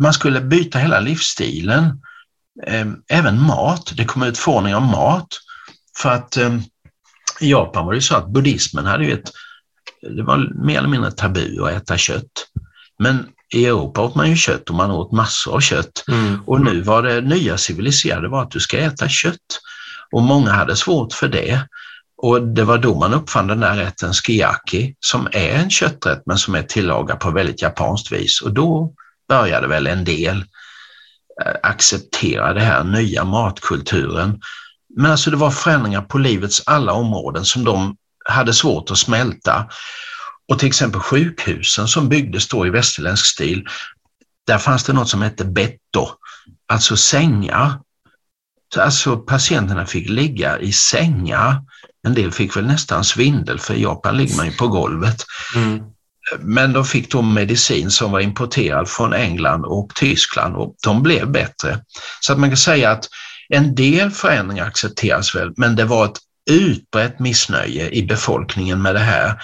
[0.00, 1.84] Man skulle byta hela livsstilen,
[2.66, 3.92] eh, även mat.
[3.96, 5.28] Det kom ut förordningar om mat
[5.98, 6.54] för att eh,
[7.40, 9.30] i Japan var det ju så att buddhismen hade ju ett,
[10.16, 12.46] det var mer eller mindre tabu att äta kött.
[12.98, 16.04] Men i Europa åt man ju kött och man åt massor av kött.
[16.08, 16.42] Mm.
[16.46, 19.60] Och nu var det nya civiliserade var att du ska äta kött.
[20.12, 21.60] Och många hade svårt för det.
[22.24, 26.38] Och det var då man uppfann den där rätten skiaki som är en kötträtt men
[26.38, 28.40] som är tillagad på väldigt japanskt vis.
[28.40, 28.94] Och då
[29.28, 30.36] började väl en del
[31.44, 34.40] eh, acceptera den här nya matkulturen.
[34.96, 39.68] Men alltså det var förändringar på livets alla områden som de hade svårt att smälta.
[40.48, 43.66] Och till exempel sjukhusen som byggdes då i västerländsk stil,
[44.46, 46.08] där fanns det något som hette betto,
[46.68, 47.80] alltså sängar.
[48.78, 51.62] Alltså patienterna fick ligga i sängar.
[52.04, 55.24] En del fick väl nästan svindel, för i Japan ligger man ju på golvet.
[55.56, 55.80] Mm.
[56.38, 61.30] Men de fick då medicin som var importerad från England och Tyskland och de blev
[61.30, 61.78] bättre.
[62.20, 63.08] Så att man kan säga att
[63.48, 66.18] en del förändringar accepteras väl, men det var ett
[66.50, 69.34] utbrett missnöje i befolkningen med det här.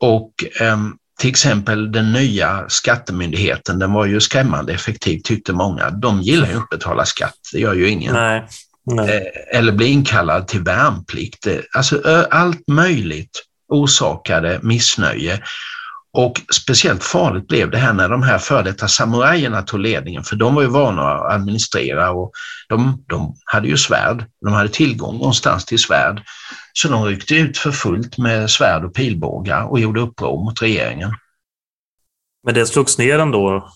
[0.00, 5.90] Och ehm, till exempel den nya skattemyndigheten, den var ju skrämmande effektiv tyckte många.
[5.90, 8.14] De gillar ju inte att betala skatt, det gör ju ingen.
[8.14, 8.46] Nej.
[8.86, 9.16] Nej.
[9.16, 11.46] Eh, eller bli inkallad till värnplikt.
[11.46, 15.42] Eh, Alltså allt möjligt orsakade missnöje.
[16.12, 20.36] Och speciellt farligt blev det här när de här före detta samurajerna tog ledningen, för
[20.36, 22.32] de var ju vana att administrera och
[22.68, 24.24] de, de hade ju svärd.
[24.40, 26.22] De hade tillgång någonstans till svärd.
[26.72, 31.10] Så de ryckte ut för fullt med svärd och pilbågar och gjorde uppror mot regeringen.
[32.44, 33.72] Men det slogs ner ändå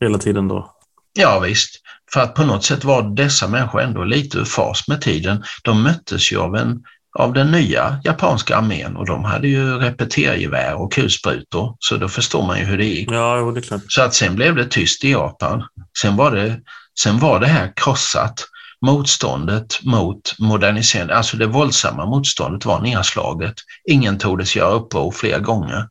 [0.00, 0.74] hela tiden då.
[1.12, 1.80] Ja visst,
[2.14, 5.44] för att på något sätt var dessa människor ändå lite ur fas med tiden.
[5.62, 6.82] De möttes ju av, en,
[7.18, 12.46] av den nya japanska armén och de hade ju repetergevär och kulsprutor, så då förstår
[12.46, 13.10] man ju hur det gick.
[13.10, 13.80] Ja, det är klart.
[13.88, 15.62] Så att sen blev det tyst i Japan.
[16.02, 16.60] Sen var det,
[17.00, 18.44] sen var det här krossat.
[18.86, 23.54] Motståndet mot modernisering, alltså det våldsamma motståndet var nedslaget.
[23.88, 25.88] Ingen tordes göra uppror fler gånger.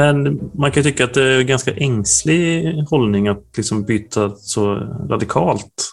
[0.00, 4.74] Men man kan tycka att det är en ganska ängslig hållning att liksom byta så
[5.10, 5.90] radikalt.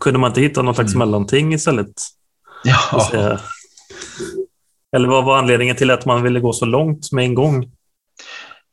[0.00, 1.08] Kunde man inte hitta något slags Mm.
[1.08, 1.92] mellanting istället?
[2.64, 3.38] Ja,
[4.96, 7.70] Eller vad var anledningen till att man ville gå så långt med en gång?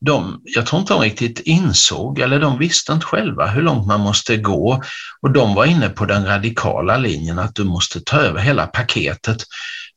[0.05, 3.99] de, jag tror inte de riktigt insåg, eller de visste inte själva hur långt man
[3.99, 4.81] måste gå.
[5.21, 9.37] Och de var inne på den radikala linjen att du måste ta över hela paketet.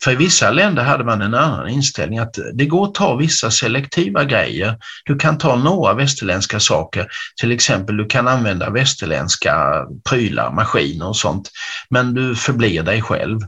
[0.04, 3.50] För i vissa länder hade man en annan inställning att det går att ta vissa
[3.50, 4.78] selektiva grejer.
[5.04, 7.06] Du kan ta några västerländska saker,
[7.40, 11.50] till exempel du kan använda västerländska prylar, maskiner och sånt,
[11.90, 13.40] men du förblir dig själv.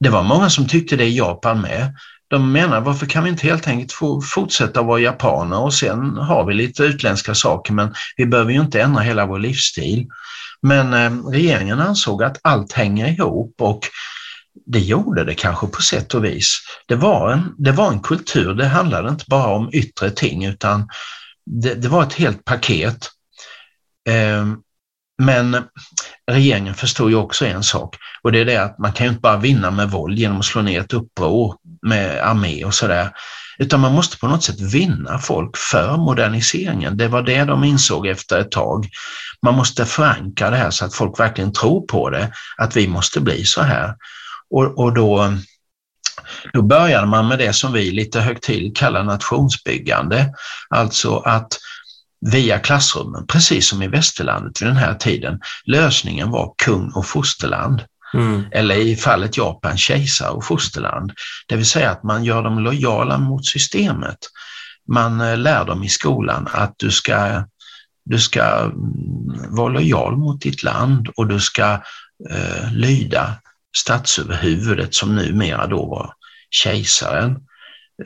[0.00, 1.96] Det var många som tyckte det i Japan med.
[2.28, 6.44] De menar, varför kan vi inte helt enkelt få fortsätta vara japaner och sen har
[6.44, 10.06] vi lite utländska saker, men vi behöver ju inte ändra hela vår livsstil.
[10.62, 13.80] Men eh, regeringen ansåg att allt hänger ihop och
[14.66, 16.58] det gjorde det kanske på sätt och vis.
[16.88, 20.88] Det var en, det var en kultur, det handlade inte bara om yttre ting utan
[21.46, 23.08] det, det var ett helt paket.
[24.08, 24.46] Eh,
[25.22, 25.56] men
[26.30, 29.20] regeringen förstod ju också en sak och det är det att man kan ju inte
[29.20, 33.10] bara vinna med våld genom att slå ner ett uppror med armé och sådär,
[33.58, 36.96] utan man måste på något sätt vinna folk för moderniseringen.
[36.96, 38.88] Det var det de insåg efter ett tag.
[39.42, 43.20] Man måste förankra det här så att folk verkligen tror på det, att vi måste
[43.20, 43.94] bli så här.
[44.52, 45.34] Och, och då,
[46.52, 50.34] då började man med det som vi lite högtidligt kallar nationsbyggande,
[50.68, 51.58] alltså att
[52.30, 57.84] via klassrummen, precis som i västerlandet vid den här tiden, lösningen var kung och fosterland.
[58.14, 58.44] Mm.
[58.50, 61.12] Eller i fallet Japan, kejsare och fosterland.
[61.46, 64.18] Det vill säga att man gör dem lojala mot systemet.
[64.88, 67.44] Man eh, lär dem i skolan att du ska,
[68.04, 68.74] du ska mm,
[69.54, 71.72] vara lojal mot ditt land och du ska
[72.30, 73.34] eh, lyda
[73.76, 76.14] statsöverhuvudet som numera då var
[76.50, 77.38] kejsaren.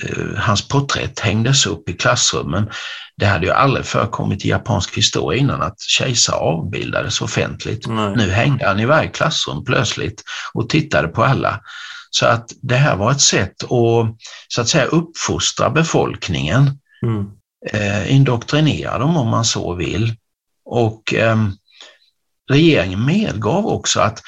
[0.02, 2.70] Eh, hans porträtt hängdes upp i klassrummen.
[3.16, 7.86] Det hade ju aldrig förekommit i japansk historia innan att kejsare avbildades offentligt.
[7.86, 8.16] Nej.
[8.16, 10.22] Nu hängde han i varje klassrum plötsligt
[10.54, 11.60] och tittade på alla.
[12.10, 14.16] Så att det här var ett sätt att
[14.48, 17.26] så att säga uppfostra befolkningen, mm.
[17.72, 20.16] eh, indoktrinera dem om man så vill.
[20.64, 21.36] Och eh,
[22.50, 24.22] regeringen medgav också att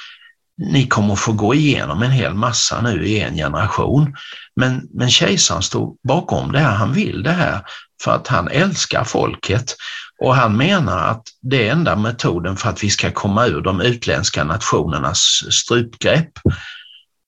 [0.59, 4.17] ni kommer få gå igenom en hel massa nu i en generation.
[4.57, 7.61] Men, men kejsaren stod bakom det här, han vill det här
[8.05, 9.75] för att han älskar folket
[10.19, 13.81] och han menar att det är enda metoden för att vi ska komma ur de
[13.81, 15.19] utländska nationernas
[15.51, 16.33] strupgrepp.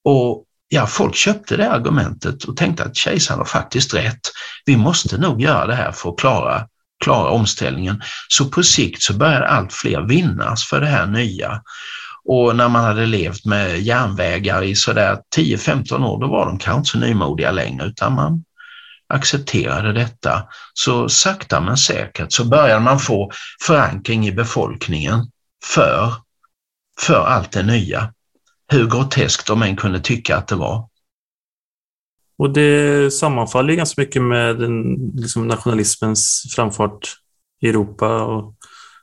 [0.04, 4.20] Och ja, folk köpte det argumentet och tänkte att kejsaren har faktiskt rätt.
[4.64, 6.66] Vi måste nog göra det här för att klara,
[7.04, 8.02] klara omställningen.
[8.28, 11.62] Så på sikt så började allt fler vinnas för det här nya.
[12.24, 16.78] Och när man hade levt med järnvägar i sådär 10-15 år, då var de kanske
[16.78, 18.44] inte så nymodiga längre, utan man
[19.08, 20.42] accepterade detta.
[20.74, 23.30] Så sakta men säkert så började man få
[23.66, 25.26] förankring i befolkningen
[25.64, 26.12] för,
[27.00, 28.12] för allt det nya.
[28.72, 30.88] Hur groteskt de än kunde tycka att det var.
[32.38, 37.16] Och det sammanfaller ganska mycket med den, liksom nationalismens framfart
[37.60, 38.54] i Europa och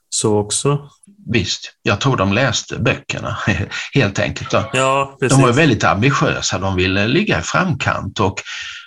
[0.10, 0.90] så också.
[1.32, 3.38] Visst, jag tror de läste böckerna
[3.94, 4.54] helt enkelt.
[4.74, 8.42] Ja, de var väldigt ambitiösa, de ville ligga i framkant och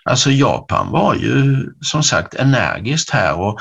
[0.05, 3.61] alltså Japan var ju som sagt energiskt här och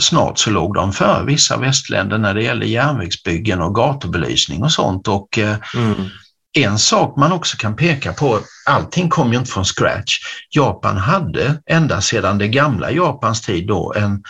[0.00, 5.08] snart så låg de före vissa västländer när det gällde järnvägsbyggen och gatubelysning och sånt.
[5.08, 6.08] Och eh, mm.
[6.52, 10.18] En sak man också kan peka på, allting kom ju inte från scratch.
[10.50, 14.22] Japan hade ända sedan det gamla Japans tid då en,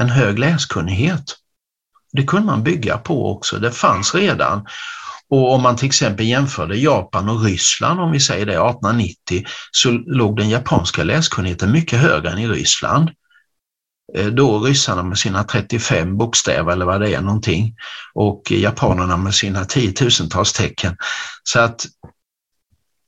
[0.00, 1.24] en hög läskunnighet.
[2.12, 4.66] Det kunde man bygga på också, det fanns redan.
[5.30, 9.90] Och om man till exempel jämförde Japan och Ryssland, om vi säger det, 1890, så
[9.90, 13.10] låg den japanska läskunnigheten mycket högre än i Ryssland.
[14.14, 17.74] Eh, då ryssarna med sina 35 bokstäver eller vad det är någonting
[18.14, 20.96] och japanerna med sina tiotusentals tecken.
[21.42, 21.86] Så att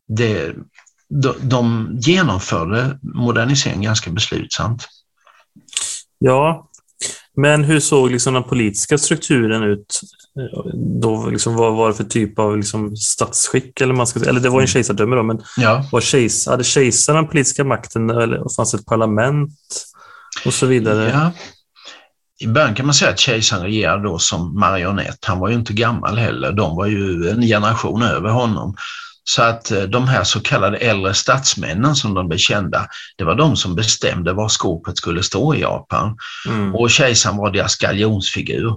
[0.08, 0.54] det,
[1.40, 4.88] de genomförde modernisering ganska beslutsamt.
[6.18, 6.69] Ja,
[7.40, 10.00] men hur såg liksom den politiska strukturen ut?
[11.02, 13.80] Då, liksom, vad var det för typ av liksom, statsskick?
[13.80, 14.66] Eller, man ska, eller det var en mm.
[14.66, 15.84] kejsardöme då, men ja.
[15.92, 19.50] var kejs, hade kejsaren den politiska makten eller fanns ett parlament
[20.44, 21.10] och så vidare?
[21.10, 21.32] Ja.
[22.42, 25.24] I början kan man säga att kejsaren regerade då som marionett.
[25.24, 26.52] Han var ju inte gammal heller.
[26.52, 28.74] De var ju en generation över honom.
[29.24, 33.34] Så att eh, de här så kallade äldre statsmännen som de blev kända, det var
[33.34, 36.16] de som bestämde var skåpet skulle stå i Japan.
[36.46, 36.74] Mm.
[36.74, 38.76] Och kejsaren var deras galjonsfigur.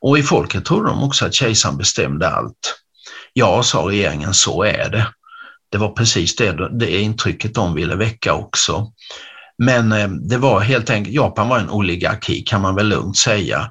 [0.00, 2.78] Och i folket trodde de också att kejsaren bestämde allt.
[3.32, 5.06] Ja, sa regeringen, så är det.
[5.70, 8.92] Det var precis det, det intrycket de ville väcka också.
[9.58, 13.70] Men eh, det var helt enkelt, Japan var en oligarki kan man väl lugnt säga.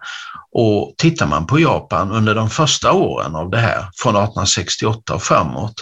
[0.52, 5.24] Och tittar man på Japan under de första åren av det här, från 1868 och
[5.24, 5.74] framåt,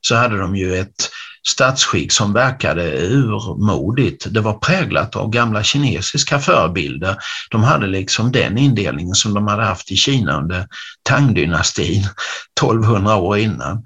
[0.00, 1.10] så hade de ju ett
[1.48, 4.26] statsskick som verkade urmodigt.
[4.30, 7.16] Det var präglat av gamla kinesiska förebilder.
[7.50, 10.66] De hade liksom den indelningen som de hade haft i Kina under
[11.08, 12.04] Tang-dynastin
[12.60, 13.84] 1200 år innan.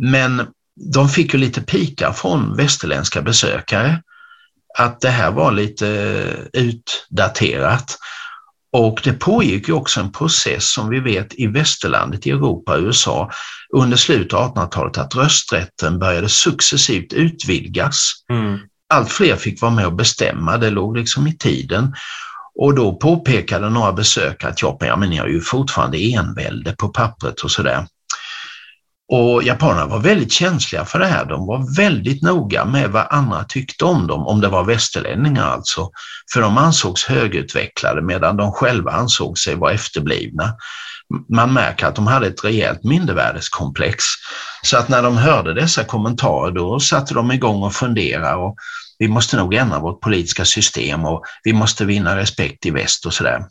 [0.00, 0.46] Men
[0.92, 4.02] de fick ju lite pikar från västerländska besökare
[4.78, 5.86] att det här var lite
[6.52, 7.98] utdaterat.
[8.72, 12.82] Och det pågick ju också en process som vi vet i västerlandet, i Europa och
[12.82, 13.30] USA
[13.76, 18.12] under slutet av 1800-talet att rösträtten började successivt utvidgas.
[18.30, 18.58] Mm.
[18.94, 21.94] Allt fler fick vara med och bestämma, det låg liksom i tiden.
[22.54, 26.88] Och då påpekade några besökare att Japan, ja men ni har ju fortfarande envälde på
[26.88, 27.86] pappret och sådär.
[29.12, 31.24] Och japanerna var väldigt känsliga för det här.
[31.24, 35.90] De var väldigt noga med vad andra tyckte om dem, om det var västerlänningar alltså.
[36.32, 40.54] För de ansågs högutvecklade medan de själva ansåg sig vara efterblivna.
[41.28, 44.04] Man märker att de hade ett rejält mindervärdeskomplex.
[44.62, 48.56] Så att när de hörde dessa kommentarer då satte de igång och funderade och
[48.98, 53.14] vi måste nog ändra vårt politiska system och vi måste vinna respekt i väst och
[53.14, 53.44] sådär.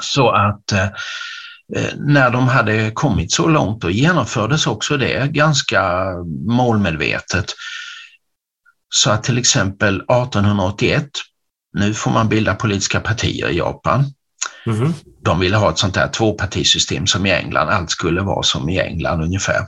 [0.00, 0.88] Så att eh,
[1.96, 6.04] när de hade kommit så långt och genomfördes också det ganska
[6.46, 7.54] målmedvetet.
[8.88, 11.08] Så att till exempel 1881,
[11.72, 14.04] nu får man bilda politiska partier i Japan.
[14.66, 14.92] Mm.
[15.22, 18.80] De ville ha ett sånt här tvåpartisystem som i England, allt skulle vara som i
[18.80, 19.66] England ungefär.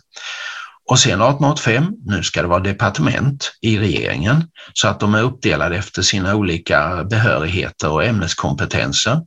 [0.90, 5.76] Och sen 1885, nu ska det vara departement i regeringen så att de är uppdelade
[5.76, 9.20] efter sina olika behörigheter och ämneskompetenser.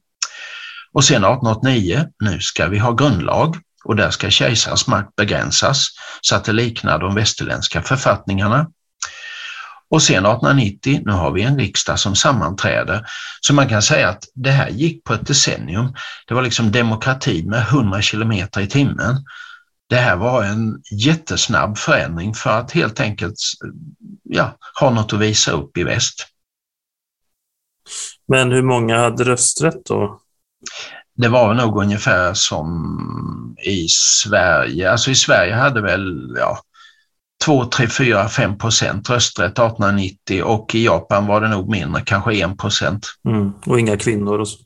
[0.94, 5.88] Och sen 1889, nu ska vi ha grundlag och där ska kejsarens makt begränsas
[6.22, 8.68] så att det liknar de västerländska författningarna.
[9.90, 13.06] Och sen 1890, nu har vi en riksdag som sammanträder.
[13.42, 15.94] Så man kan säga att det här gick på ett decennium.
[16.28, 19.26] Det var liksom demokrati med 100 kilometer i timmen.
[19.90, 23.36] Det här var en jättesnabb förändring för att helt enkelt
[24.24, 26.28] ja, ha något att visa upp i väst.
[28.28, 30.21] Men hur många hade rösträtt då?
[31.16, 34.92] Det var nog ungefär som i Sverige.
[34.92, 36.60] Alltså i Sverige hade väl ja,
[37.46, 42.34] 2, 3, 4, 5 procent rösträtt 1890 och i Japan var det nog mindre, kanske
[42.34, 43.08] 1 procent.
[43.30, 43.52] Mm.
[43.66, 44.40] Och inga kvinnor?
[44.40, 44.58] Och så.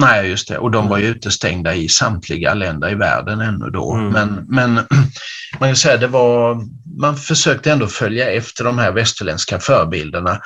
[0.00, 0.58] Nej, just det.
[0.58, 1.16] Och de var ju mm.
[1.16, 3.94] utestängda i samtliga länder i världen ännu då.
[3.94, 4.08] Mm.
[4.08, 4.74] Men, men
[5.60, 6.62] man kan säga det var,
[7.00, 10.40] man försökte ändå följa efter de här västerländska förebilderna.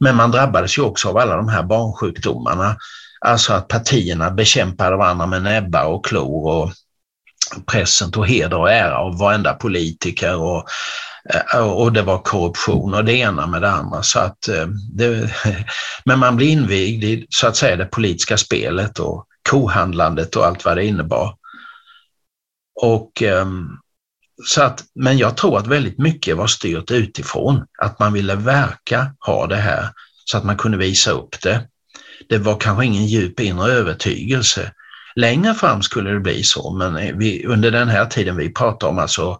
[0.00, 2.76] Men man drabbades ju också av alla de här barnsjukdomarna.
[3.26, 6.72] Alltså att partierna bekämpade varandra med näbbar och klor och
[7.66, 10.68] pressen tog heder och ära av varenda politiker och
[11.54, 14.02] eh, och det var korruption och det ena med det andra.
[14.02, 15.30] Så att eh, det,
[16.04, 20.64] men man blir invigd i så att säga det politiska spelet och kohandlandet och allt
[20.64, 21.36] vad det innebar.
[22.82, 23.68] Och, ehm,
[24.46, 29.14] så att, men jag tror att väldigt mycket var styrt utifrån, att man ville verka
[29.18, 29.88] ha det här
[30.24, 31.68] så att man kunde visa upp det.
[32.28, 34.72] Det var kanske ingen djup inre övertygelse.
[35.16, 38.98] Längre fram skulle det bli så, men vi, under den här tiden vi pratar om,
[38.98, 39.38] alltså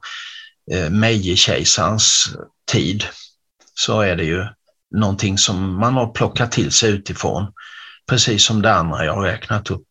[0.72, 2.37] eh, Meiji-kejsarens
[2.72, 3.05] tid,
[3.74, 4.47] så är det ju
[4.97, 7.53] någonting som man har plockat till sig utifrån,
[8.09, 9.87] precis som det andra jag har räknat upp.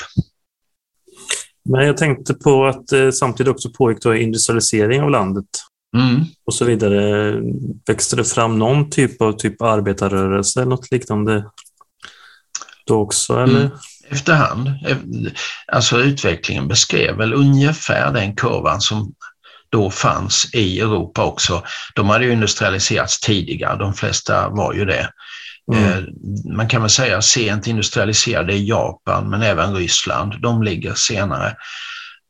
[1.70, 5.46] Men jag tänkte på att eh, samtidigt också pågick då industrialisering av landet
[5.98, 6.26] mm.
[6.46, 7.34] och så vidare.
[7.88, 11.46] Växte det fram någon typ av typ arbetarrörelse eller något liknande
[12.90, 13.34] då också?
[13.34, 13.60] Eller?
[13.60, 13.72] Mm.
[14.10, 14.72] Efterhand.
[15.72, 19.14] Alltså utvecklingen beskrev väl ungefär den kurvan som
[19.70, 21.64] då fanns i Europa också.
[21.96, 25.10] De hade ju industrialiserats tidigare, de flesta var ju det.
[25.74, 25.84] Mm.
[25.84, 26.04] Eh,
[26.56, 31.56] man kan väl säga sent industrialiserade i Japan, men även Ryssland, de ligger senare.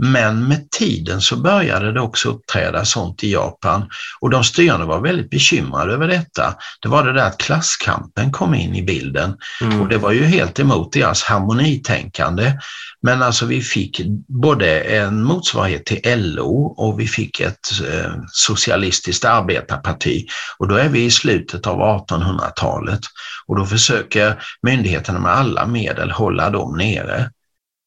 [0.04, 3.90] Men med tiden så började det också uppträda sånt i Japan
[4.20, 6.56] och de styrande var väldigt bekymrade över detta.
[6.82, 9.82] Det var det där att klasskampen kom in i bilden mm.
[9.82, 12.54] och det var ju helt emot deras harmonitänkande.
[13.02, 19.26] Men alltså vi fick både en motsvarighet till LO och vi fick ett eh, socialistiskt
[19.26, 20.26] arbetarparti
[20.58, 23.02] och då är vi i slutet av 1800-talet
[23.48, 27.30] och då försöker myndigheterna med alla medel hålla dem nere.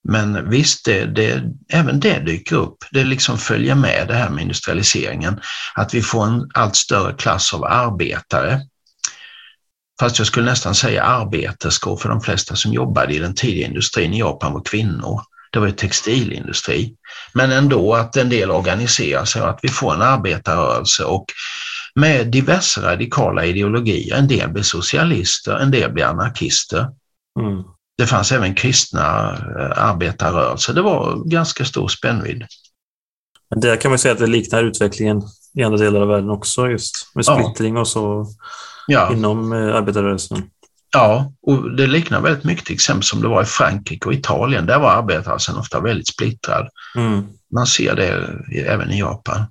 [0.09, 2.76] Men visst, det, det, även det dyker upp.
[2.90, 5.40] Det liksom följer med det här med industrialiseringen.
[5.74, 8.61] Att vi får en allt större klass av arbetare.
[10.00, 14.14] Fast jag skulle nästan säga arbeterskor, för de flesta som jobbade i den tidiga industrin
[14.14, 15.22] i Japan var kvinnor.
[15.53, 16.94] Det var ju textilindustri.
[17.32, 21.24] Men ändå att en del organiserar sig och att vi får en arbetarrörelse och
[21.94, 24.16] med diverse radikala ideologier.
[24.16, 26.86] En del blir socialister, en del blir anarkister.
[27.40, 27.62] Mm.
[27.99, 30.74] Det fanns även kristna eh, arbetarrörelser.
[30.74, 32.47] Det var ganska stor spännvidd.
[33.51, 35.22] Men där kan man säga att det liknar utvecklingen
[35.55, 37.80] i andra delar av världen också, just med splittring ja.
[37.80, 38.26] och så
[38.86, 39.12] ja.
[39.12, 40.51] inom eh, arbetarrörelsen.
[40.95, 44.66] Ja, och det liknar väldigt mycket till exempel som det var i Frankrike och Italien.
[44.66, 46.68] Där var arbetarrörelsen ofta väldigt splittrad.
[46.97, 47.26] Mm.
[47.55, 48.28] Man ser det
[48.66, 49.45] även i Japan.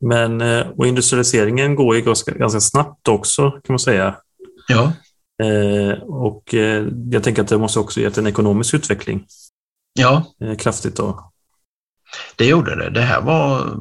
[0.00, 4.16] Men eh, och industrialiseringen går ju ganska, ganska snabbt också kan man säga.
[4.68, 4.92] Ja.
[5.42, 9.26] Eh, och eh, jag tänker att det måste också gett en ekonomisk utveckling.
[9.98, 10.24] Ja.
[10.40, 11.32] Eh, kraftigt då.
[12.36, 12.90] Det gjorde det.
[12.90, 13.76] Det här var...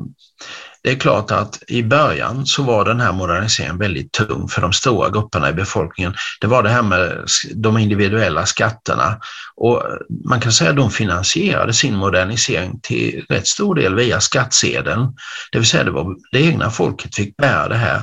[0.84, 4.74] Det är klart att i början så var den här moderniseringen väldigt tung för de
[4.74, 6.14] stora grupperna i befolkningen.
[6.41, 7.26] Det var det här med
[7.56, 9.20] de individuella skatterna
[9.56, 9.84] och
[10.30, 15.16] man kan säga att de finansierade sin modernisering till rätt stor del via skattsedeln.
[15.51, 18.01] Det vill säga det var det egna folket fick bära det här.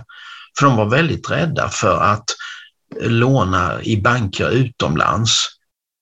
[0.59, 2.25] För de var väldigt rädda för att
[3.01, 5.49] låna i banker utomlands.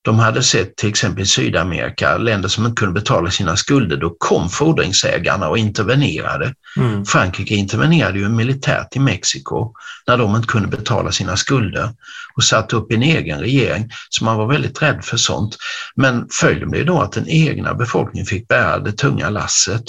[0.03, 4.17] De hade sett till exempel i Sydamerika, länder som inte kunde betala sina skulder, då
[4.19, 6.55] kom fordringsägarna och intervenerade.
[6.77, 7.05] Mm.
[7.05, 9.73] Frankrike intervenerade ju militärt i Mexiko
[10.07, 11.91] när de inte kunde betala sina skulder
[12.37, 15.57] och satte upp en egen regering, så man var väldigt rädd för sånt.
[15.95, 19.85] Men följden blev då att den egna befolkningen fick bära det tunga lasset.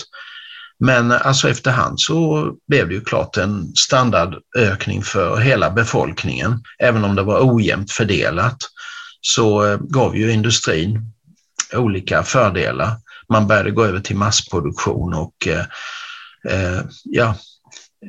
[0.84, 7.16] Men alltså efterhand så blev det ju klart en standardökning för hela befolkningen, även om
[7.16, 8.58] det var ojämnt fördelat.
[9.22, 11.14] så eh, gav ju industrin
[11.74, 12.92] olika fördelar.
[13.30, 15.66] Man började gå över till massproduktion och eh,
[16.54, 17.36] eh ja,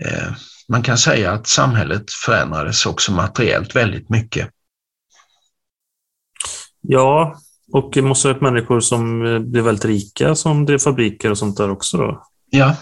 [0.05, 0.33] eh,
[0.69, 4.49] man kan säga att samhället förändrades också materiellt väldigt mycket.
[6.81, 7.37] Ja,
[7.73, 11.57] och måste ha varit människor som eh, blev väldigt rika som drev fabriker och sånt
[11.57, 12.32] där också då?
[12.55, 12.77] Ja,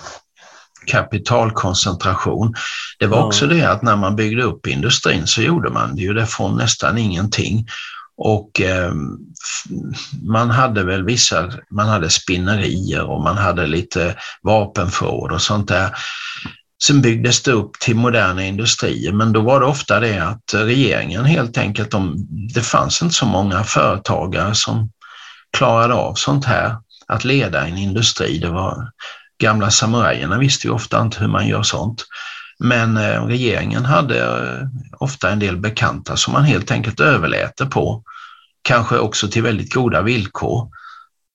[0.86, 2.54] kapitalkoncentration.
[2.98, 3.24] Det var ja.
[3.24, 6.98] också det att när man byggde upp industrin så gjorde man ju det från nästan
[6.98, 7.66] ingenting.
[8.16, 8.92] Och eh,
[10.22, 15.90] man hade väl vissa, man hade spinnerier och man hade lite vapenförråd och sånt där.
[16.82, 21.24] Sen byggdes det upp till moderna industrier, men då var det ofta det att regeringen
[21.24, 24.90] helt enkelt, de, det fanns inte så många företagare som
[25.56, 28.38] klarade av sånt här, att leda en industri.
[28.38, 28.90] Det var,
[29.41, 32.05] gamla samurajerna visste ju ofta inte hur man gör sånt.
[32.59, 34.66] Men eh, regeringen hade eh,
[34.99, 38.03] ofta en del bekanta som man helt enkelt överlät det på.
[38.62, 40.68] Kanske också till väldigt goda villkor.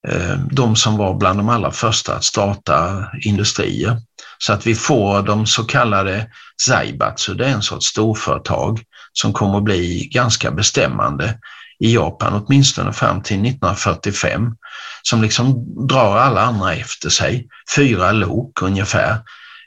[0.08, 3.97] Eh, de som var bland de allra första att starta industrier.
[4.38, 6.28] Så att vi får de så kallade
[6.62, 8.84] Zaibatsu, det är en sorts storföretag
[9.14, 11.39] som kommer att bli ganska bestämmande
[11.80, 14.55] i Japan, åtminstone fram till 1945,
[15.01, 17.47] som liksom drar alla andra efter sig.
[17.76, 19.17] Fyra lok ungefär.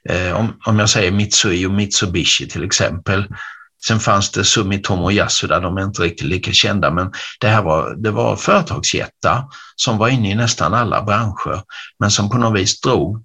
[0.08, 3.26] Eh, om, om jag säger Mitsui och Mitsubishi till exempel.
[3.86, 7.62] Sen fanns det Sumitomo och Yasuda, de är inte riktigt lika kända, men det här
[7.62, 9.44] var, det var företagsjättar
[9.76, 11.62] som var inne i nästan alla branscher,
[11.98, 13.24] men som på något vis drog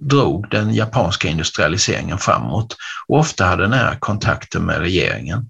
[0.00, 2.76] drog den japanska industrialiseringen framåt
[3.08, 5.49] och ofta hade nära kontakter med regeringen.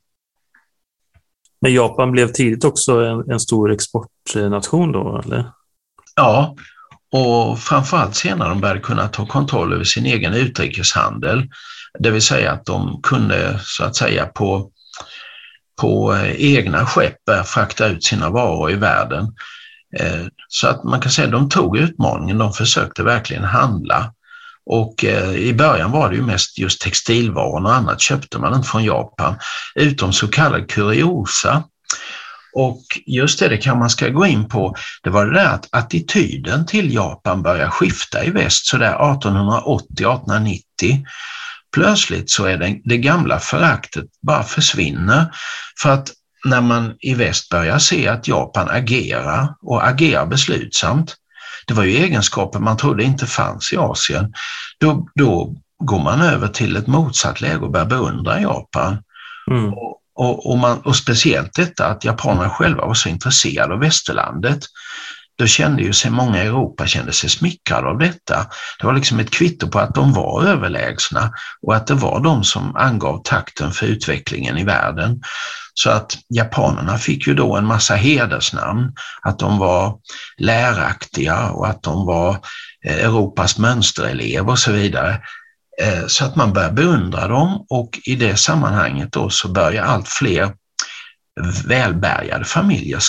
[1.61, 5.51] Men Japan blev tidigt också en, en stor exportnation då, eller?
[6.17, 6.57] Ja,
[7.13, 11.49] och framförallt senare de började kunna ta kontroll över sin egen utrikeshandel.
[11.99, 14.71] Det vill säga att de kunde så att säga på,
[15.81, 19.35] på egna skepp frakta ut sina varor i världen.
[19.99, 24.13] Eh, så att man kan säga att de tog utmaningen, de försökte verkligen handla
[24.73, 28.68] och eh, i början var det ju mest just textilvaror och annat köpte man inte
[28.68, 29.35] från Japan,
[29.75, 31.62] utom så kallad kuriosa.
[32.53, 35.68] Och just det, det kan man ska gå in på, det var det där att
[35.71, 40.62] attityden till Japan började skifta i väst sådär 1880-1890.
[41.75, 45.27] Plötsligt så är det, det gamla föraktet bara försvinner
[45.83, 46.12] för att
[46.45, 51.16] när man i väst börjar se att Japan agerar och agerar beslutsamt,
[51.71, 54.33] det var ju egenskaper man trodde inte fanns i Asien.
[54.81, 55.55] Då, då
[55.85, 59.03] går man över till ett motsatt läge och börjar beundra Japan.
[59.51, 59.75] Mm.
[59.75, 64.59] Och, och, och, man, och speciellt detta att japanerna själva var så intresserade av västerlandet.
[65.41, 68.47] Då kände ju sig många i Europa kände sig smickrade av detta.
[68.78, 71.32] Det var liksom ett kvitto på att de var överlägsna
[71.62, 75.20] och att det var de som angav takten för utvecklingen i världen.
[75.74, 79.99] Så att japanerna fick ju då en massa hedersnamn, att de var
[80.38, 82.38] läraktiga och att de var
[82.84, 85.20] eh, Europas mönsterelev och så vidare.
[85.82, 90.09] Eh, så att man börjar beundra dem och i det sammanhanget då så börjar allt
[90.09, 90.53] fler
[91.64, 93.01] välbärgade familjer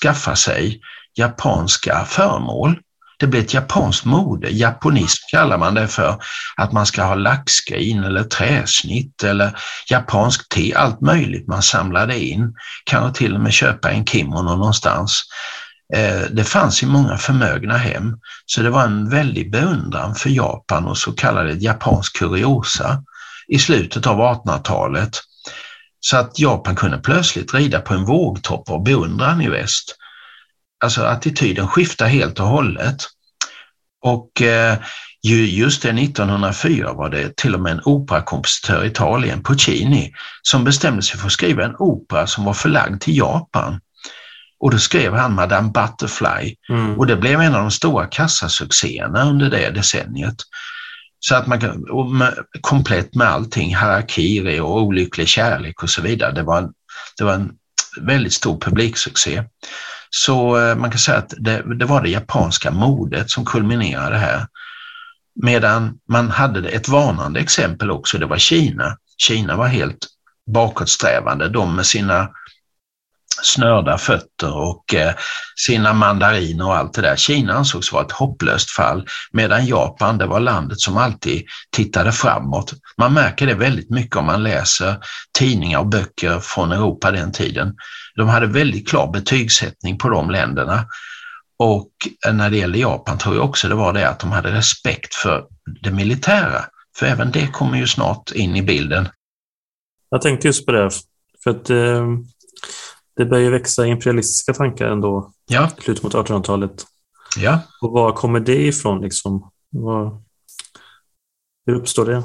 [0.00, 0.80] skaffa sig
[1.18, 2.78] japanska föremål.
[3.18, 4.50] Det blir ett japanskt mode.
[4.50, 6.22] Japonism kallar man det för.
[6.56, 9.58] Att man ska ha lackskrin eller träsnitt eller
[9.90, 12.54] japansk te, allt möjligt man samlade in.
[12.84, 15.22] Kan till och med köpa en kimono någonstans.
[15.94, 18.16] Eh, det fanns i många förmögna hem,
[18.46, 23.02] så det var en väldig beundran för Japan och så kallade japansk kuriosa
[23.48, 25.10] i slutet av 1800-talet.
[26.00, 29.96] Så att Japan kunde plötsligt rida på en vågtopp av beundran i väst
[30.84, 32.96] alltså attityden skiftar helt och hållet.
[34.02, 34.78] Och eh,
[35.22, 40.12] just det 1904 var det till och med en operakompositör i Italien, Puccini,
[40.42, 43.80] som bestämde sig för att skriva en opera som var förlagd till Japan.
[44.60, 46.98] Och då skrev han Madame Butterfly mm.
[46.98, 50.36] och det blev en av de stora kassasuccéerna under det decenniet.
[51.20, 51.84] Så att man kan,
[52.18, 56.32] med, komplett med allting, harakiri och olycklig kärlek och så vidare.
[56.32, 56.72] Det var en,
[57.18, 57.50] det var en
[58.00, 59.42] väldigt stor publiksuccé.
[60.10, 64.46] Så eh, man kan säga att det, det var det japanska modet som kulminerade här.
[65.42, 68.96] Medan man hade ett varnande exempel också, det var Kina.
[69.18, 70.06] Kina var helt
[70.46, 72.30] bakåtsträvande, de med sina
[73.42, 75.14] snörda fötter och eh,
[75.56, 77.16] sina mandariner och allt det där.
[77.16, 81.44] Kina ansågs vara ett hopplöst fall medan Japan, det var landet som alltid
[81.76, 82.72] tittade framåt.
[82.98, 84.96] Man märker det väldigt mycket om man läser
[85.38, 87.74] tidningar och böcker från Europa den tiden.
[88.16, 90.84] De hade väldigt klar betygssättning på de länderna.
[91.58, 91.90] Och
[92.26, 95.14] eh, när det gäller Japan tror jag också det var det att de hade respekt
[95.14, 95.44] för
[95.82, 96.64] det militära.
[96.98, 99.08] För även det kommer ju snart in i bilden.
[100.10, 100.90] Jag tänkte just på det,
[101.44, 102.06] för att eh,
[103.18, 106.84] det börjar växa imperialistiska tankar ändå Ja, i slutet mot 1800-talet.
[107.36, 107.60] ja.
[107.80, 109.00] Och var kommer det ifrån?
[109.00, 109.50] Liksom?
[109.70, 110.22] Var,
[111.66, 112.22] hur uppstår det?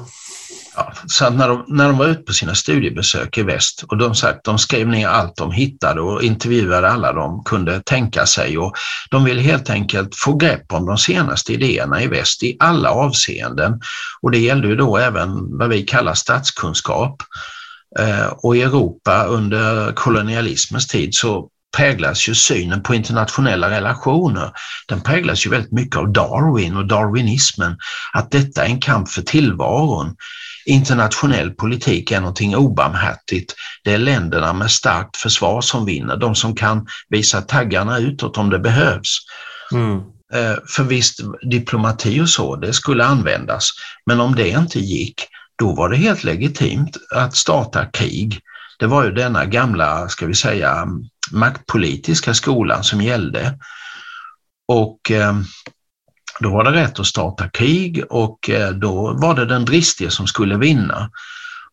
[0.76, 4.14] Ja, så när, de, när de var ute på sina studiebesök i väst och de,
[4.14, 8.72] sagt, de skrev ner allt de hittade och intervjuade alla de kunde tänka sig och
[9.10, 13.80] de ville helt enkelt få grepp om de senaste idéerna i väst i alla avseenden.
[14.20, 17.22] Och det gällde ju då även vad vi kallar statskunskap.
[17.98, 24.50] Eh, och i Europa under kolonialismens tid så präglas ju synen på internationella relationer,
[24.88, 27.76] den präglas ju väldigt mycket av Darwin och darwinismen,
[28.12, 30.16] att detta är en kamp för tillvaron.
[30.66, 33.54] Internationell politik är någonting obarmhärtigt.
[33.84, 38.50] Det är länderna med starkt försvar som vinner, de som kan visa taggarna utåt om
[38.50, 39.18] det behövs.
[39.72, 39.96] Mm.
[40.34, 41.20] Eh, För visst,
[41.50, 43.70] diplomati och så, det skulle användas,
[44.06, 45.24] men om det inte gick,
[45.56, 48.40] då var det helt legitimt att starta krig.
[48.78, 50.86] Det var ju denna gamla, ska vi säga,
[51.32, 53.58] maktpolitiska skolan som gällde.
[54.68, 55.34] Och eh,
[56.40, 60.26] då var det rätt att starta krig och eh, då var det den dristige som
[60.26, 61.10] skulle vinna.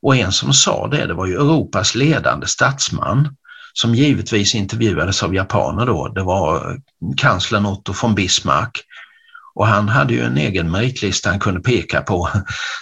[0.02, 3.36] Och en som sa det, det var ju Europas ledande statsman
[3.74, 6.08] som givetvis intervjuades av japaner då.
[6.08, 6.78] Det var eh,
[7.18, 8.84] kanslern Otto von Bismarck.
[9.56, 12.30] Och han hade ju en egen meritlista han kunde peka på,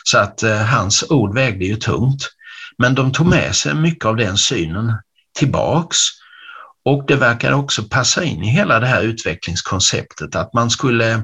[0.03, 2.29] så att eh, hans ord vägde ju tungt.
[2.77, 4.93] Men de tog med sig mycket av den synen
[5.37, 5.97] tillbaks
[6.85, 11.23] och det verkar också passa in i hela det här utvecklingskonceptet att man skulle,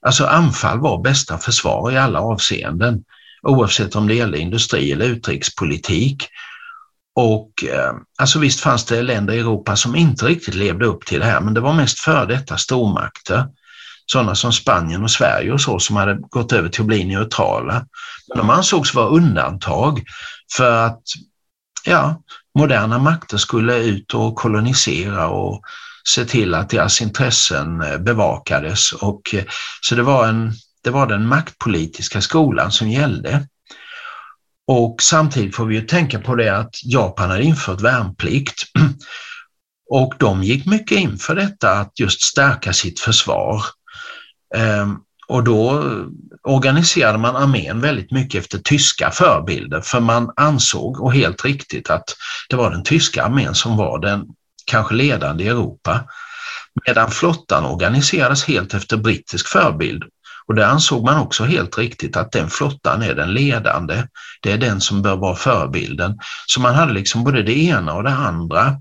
[0.00, 3.04] alltså anfall var bästa försvar i alla avseenden,
[3.42, 6.28] oavsett om det gällde industri eller utrikespolitik.
[7.14, 11.20] Och eh, alltså visst fanns det länder i Europa som inte riktigt levde upp till
[11.20, 13.46] det här, men det var mest före detta stormakter.
[14.12, 17.86] Sådana som Spanien och Sverige och så som hade gått över till att bli neutrala.
[18.28, 20.02] Men de ansågs vara undantag
[20.56, 21.02] för att
[21.84, 22.22] ja,
[22.58, 25.62] moderna makter skulle ut och kolonisera och
[26.14, 28.92] se till att deras intressen eh, bevakades.
[28.92, 29.44] Och, eh,
[29.80, 30.52] så det var, en,
[30.84, 33.46] det var den maktpolitiska skolan som gällde.
[34.66, 38.62] Och samtidigt får vi ju tänka på det att Japan hade infört värnplikt
[39.90, 43.62] och de gick mycket in för detta att just stärka sitt försvar.
[44.54, 45.82] Ehm, och då
[46.42, 52.16] organiserade man armén väldigt mycket efter tyska förebilder för man ansåg, och helt riktigt, att
[52.48, 54.26] det var den tyska armén som var den
[54.64, 56.04] kanske ledande i Europa.
[56.86, 60.04] Medan flottan organiserades helt efter brittisk förebild.
[60.46, 64.02] Och det ansåg man också helt riktigt att den flottan är den ledande.
[64.42, 66.18] Det är den som bör vara förebilden.
[66.46, 68.76] Så man hade liksom både det ena och det andra.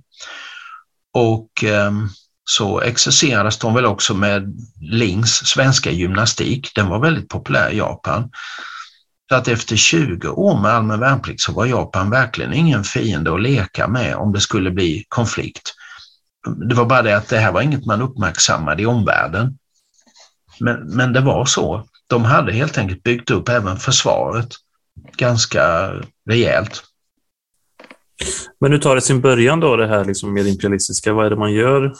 [1.13, 1.91] Och eh,
[2.49, 6.71] så exercerades de väl också med Lings svenska gymnastik.
[6.75, 8.29] Den var väldigt populär i Japan.
[9.29, 13.41] Så att efter 20 år med allmän värnplikt så var Japan verkligen ingen fiende att
[13.41, 15.73] leka med om det skulle bli konflikt.
[16.69, 19.57] Det var bara det att det här var inget man uppmärksammade i omvärlden.
[20.59, 21.87] Men, men det var så.
[22.07, 24.49] De hade helt enkelt byggt upp även försvaret
[25.17, 25.91] ganska
[26.29, 26.83] rejält.
[28.59, 31.13] Men nu tar det sin början då det här liksom med imperialistiska.
[31.13, 31.93] Vad är det man gör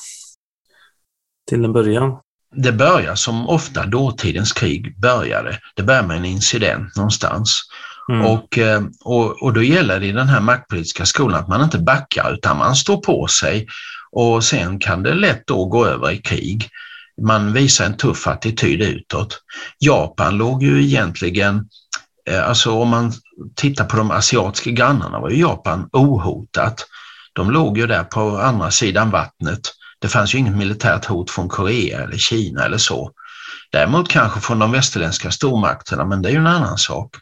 [1.48, 2.18] till en början?
[2.56, 5.60] Det börjar som ofta dåtidens krig började.
[5.76, 7.62] Det börjar med en incident någonstans.
[8.12, 8.26] Mm.
[8.26, 8.60] Och,
[9.04, 12.58] och, och då gäller det i den här maktpolitiska skolan att man inte backar utan
[12.58, 13.68] man står på sig
[14.12, 16.70] och sen kan det lätt då gå över i krig.
[17.22, 19.42] Man visar en tuff attityd utåt.
[19.80, 21.70] Japan låg ju egentligen,
[22.44, 23.14] alltså om man
[23.56, 26.86] tittar på de asiatiska grannarna var ju Japan ohotat.
[27.34, 29.62] De låg ju där på andra sidan vattnet.
[30.00, 33.12] Det fanns ju inget militärt hot från Korea eller Kina eller så.
[33.72, 37.16] Däremot kanske från de västerländska stormakterna, men det är ju en annan sak.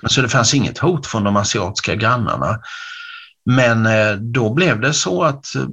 [0.00, 2.58] Men så det fanns inget hot från de asiatiska grannarna.
[3.46, 5.66] Men eh, då blev det så att eh,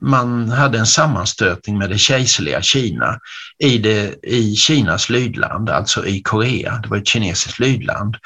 [0.00, 3.18] man hade en sammanstötning med det kejserliga Kina
[3.58, 6.80] i, det, i Kinas lydland, alltså i Korea.
[6.82, 8.16] Det var ett kinesiskt lydland.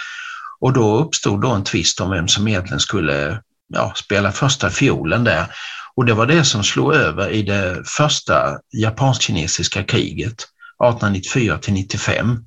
[0.61, 3.43] Och då uppstod då en tvist om vem som egentligen skulle
[3.75, 5.47] ja, spela första fiolen där.
[5.95, 12.45] Och det var det som slog över i det första japansk-kinesiska kriget 1894 till 95.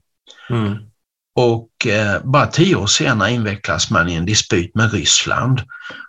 [0.50, 0.78] Mm.
[1.36, 5.62] Och eh, bara tio år senare invecklas man i en dispyt med Ryssland.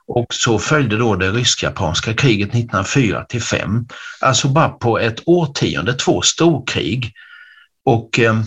[0.06, 3.86] Och så följde då det rysk-japanska kriget 1904 till 5.
[4.20, 7.12] Alltså bara på ett årtionde, två storkrig.
[7.84, 8.42] Och eh,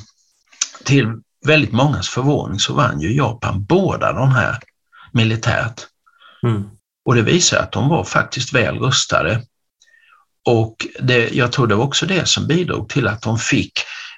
[0.84, 1.08] till
[1.46, 4.58] väldigt mångas förvåning så vann ju Japan båda de här
[5.12, 5.88] militärt.
[6.44, 6.70] Mm.
[7.10, 9.42] Och det visar att de var faktiskt väl rustade.
[10.46, 13.72] Och det, jag tror det var också det som bidrog till att de fick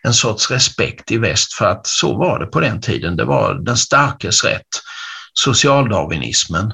[0.04, 3.16] en sorts respekt i väst för att så var det på den tiden.
[3.16, 4.68] Det var den starkes rätt,
[5.34, 6.74] socialdarwinismen.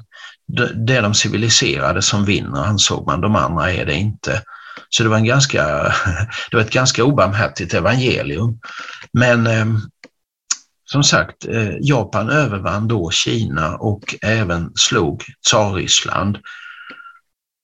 [0.87, 3.21] det är de civiliserade som vinner, ansåg man.
[3.21, 4.41] De andra är det inte.
[4.89, 5.63] Så det var, en ganska,
[6.51, 8.59] det var ett ganska obarmhärtigt evangelium.
[9.13, 9.81] Men ehm,
[10.91, 16.37] som sagt, eh, Japan övervann då Kina och även slog Tsarryssland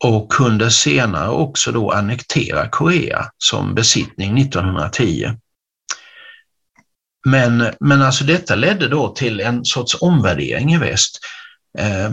[0.04, 5.32] och kunde senare också då annektera Korea som besittning 1910.
[7.26, 11.20] Men, men alltså detta ledde då till en sorts omvärdering i väst.
[11.80, 12.12] Eh,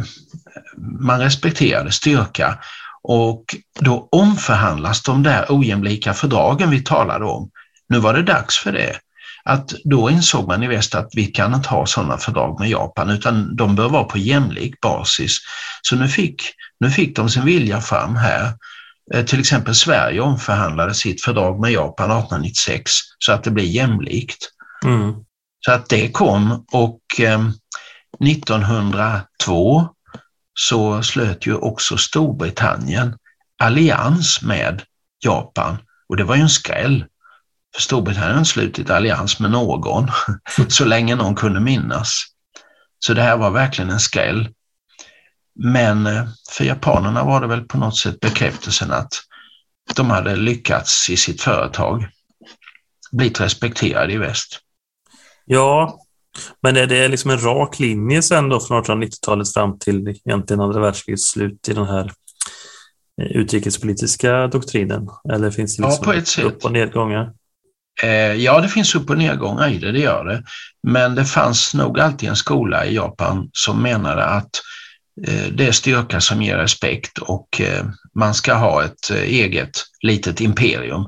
[1.01, 2.59] man respekterade styrka
[3.03, 3.45] och
[3.81, 7.51] då omförhandlas de där ojämlika fördragen vi talade om.
[7.89, 8.97] Nu var det dags för det.
[9.51, 13.11] Att då insåg man i väst att vi kan inte ha sådana fördrag med Japan
[13.11, 15.39] utan de bör vara på jämlik basis.
[15.83, 16.43] Så nu fick,
[16.81, 18.53] nu fick de sin vilja fram här.
[19.15, 24.49] Eh, till exempel Sverige omförhandlade sitt fördrag med Japan 1896 så att det blir jämlikt.
[24.85, 25.15] Mm.
[25.61, 27.49] Så att det kom och eh,
[28.27, 29.89] 1902
[30.55, 33.17] så slöt ju också Storbritannien
[33.59, 34.83] allians med
[35.25, 35.77] Japan
[36.09, 37.05] och det var ju en skräll.
[37.75, 40.11] För Storbritannien slutit allians med någon
[40.69, 42.25] så länge någon kunde minnas.
[42.99, 44.49] Så det här var verkligen en skräll.
[45.55, 49.13] Men eh, för japanerna var det väl på något sätt bekräftelsen att
[49.95, 52.09] de hade lyckats i sitt företag,
[53.13, 54.61] blivit respekterade i väst.
[55.45, 55.99] Ja,
[56.63, 60.81] men är det liksom en rak linje sen då från 1890-talet fram till egentligen andra
[60.81, 62.13] världskrigets slut i den här
[63.23, 65.09] eh, utrikespolitiska doktrinen?
[65.33, 66.45] Eller finns det liksom ja, på ett sätt.
[66.45, 67.33] upp och nedgångar?
[68.03, 70.43] Eh, ja, det finns upp och nedgångar i det, det gör det.
[70.83, 74.51] Men det fanns nog alltid en skola i Japan som menade att
[75.27, 77.61] eh, det är styrka som ger respekt och
[78.15, 79.71] man ska ha ett eget
[80.03, 81.07] litet imperium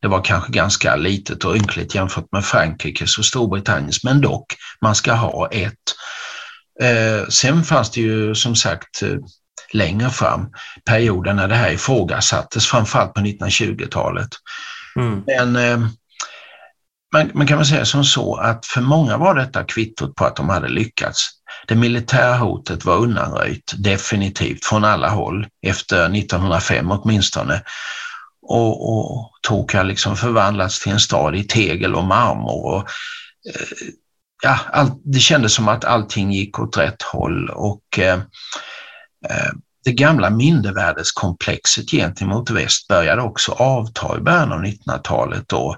[0.00, 4.94] det var kanske ganska litet och ynkligt jämfört med Frankrikes och Storbritanniens, men dock, man
[4.94, 5.74] ska ha ett.
[6.82, 9.16] Eh, sen fanns det ju som sagt eh,
[9.72, 10.46] längre fram
[10.84, 14.28] perioder när det här ifrågasattes, framförallt på 1920-talet.
[14.96, 15.22] Mm.
[15.26, 15.88] Men eh,
[17.12, 20.36] man, man, kan väl säga som så att för många var detta kvittot på att
[20.36, 21.28] de hade lyckats.
[21.66, 27.62] Det militära hotet var undanröjt definitivt från alla håll efter 1905 åtminstone
[28.42, 32.64] och, och Tokyo liksom förvandlats till en stad i tegel och marmor.
[32.64, 32.80] Och,
[33.48, 33.88] eh,
[34.42, 38.18] ja, all, det kändes som att allting gick åt rätt håll och eh,
[39.30, 39.52] eh
[39.84, 45.48] det gamla mindervärdeskomplexet gentemot väst började också avta i början av 1900-talet.
[45.48, 45.76] Då.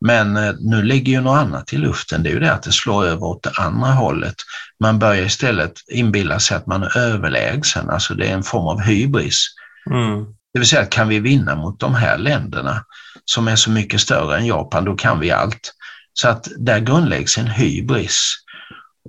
[0.00, 2.72] Men eh, nu ligger ju något annat i luften, det är ju det att det
[2.72, 4.34] slår över åt det andra hållet.
[4.80, 8.80] Man börjar istället inbilla sig att man är överlägsen, alltså det är en form av
[8.80, 9.46] hybris.
[9.90, 10.24] Mm.
[10.52, 12.84] Det vill säga, kan vi vinna mot de här länderna
[13.24, 15.74] som är så mycket större än Japan, då kan vi allt.
[16.12, 18.34] Så att där grundläggs en hybris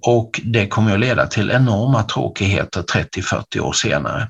[0.02, 4.30] och det kommer att leda till enorma tråkigheter 30-40 år senare.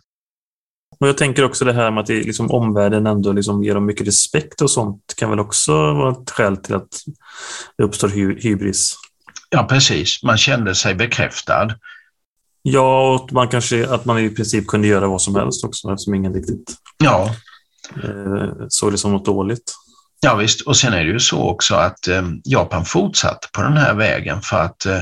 [1.00, 3.86] Och jag tänker också det här med att det, liksom, omvärlden ändå liksom ger dem
[3.86, 6.89] mycket respekt och sånt kan väl också vara ett skäl till att
[7.78, 8.95] det uppstår hy hybris?
[9.50, 10.24] Ja, precis.
[10.24, 11.76] Man kände sig bekräftad.
[12.62, 16.14] Ja, och man kanske, att man i princip kunde göra vad som helst också eftersom
[16.14, 17.36] ingen riktigt ja.
[18.04, 19.76] eh, såg det som något dåligt.
[20.22, 23.78] Ja visst, och sen är det ju så också att eh, Japan fortsatte på den
[23.78, 25.00] här vägen för att eh,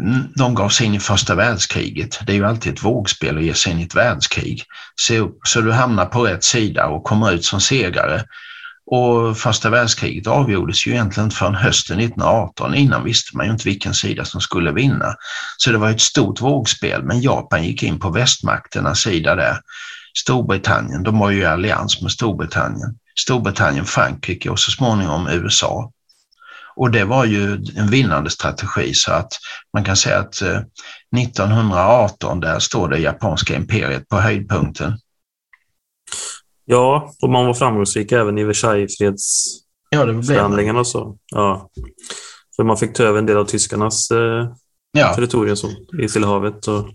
[0.00, 2.20] Mm, de gav sig in i första världskriget.
[2.26, 4.64] Det är ju alltid ett vågspel att ge sig in i ett världskrig.
[4.94, 8.24] Så, så du hamnar på rätt sida och kommer ut som segrare.
[8.90, 12.74] Och första världskriget avgjordes ju egentligen förrän hösten 1918.
[12.74, 15.14] Innan visste man ju inte vilken sida som skulle vinna.
[15.56, 19.60] Så det var ett stort vågspel, men Japan gick in på västmakternas sida där.
[20.18, 22.98] Storbritannien, de var ju i allians med Storbritannien.
[23.18, 25.92] Storbritannien, Frankrike och så småningom USA.
[26.78, 29.32] Och det var ju en vinnande strategi så att
[29.74, 30.42] man kan säga att
[31.16, 34.98] 1918 eh, där står det japanska imperiet på höjdpunkten.
[36.64, 40.78] Ja, och man var framgångsrik även i Versaillesfredsförhandlingarna.
[40.78, 41.16] Ja, så.
[41.26, 41.70] Ja.
[42.56, 44.48] För man fick ta över en del av tyskarnas eh,
[44.92, 45.14] ja.
[45.14, 45.70] territorium så,
[46.02, 46.66] i Stilla havet.
[46.66, 46.88] Och...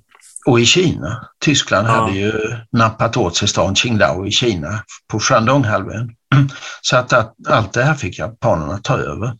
[0.46, 1.28] och i Kina.
[1.40, 1.92] Tyskland ja.
[1.92, 2.34] hade ju
[2.72, 6.16] nappat åt sig stan Qingdao i Kina på Shandonghalvön.
[6.82, 9.34] Så att, att allt det här fick japanerna ta över.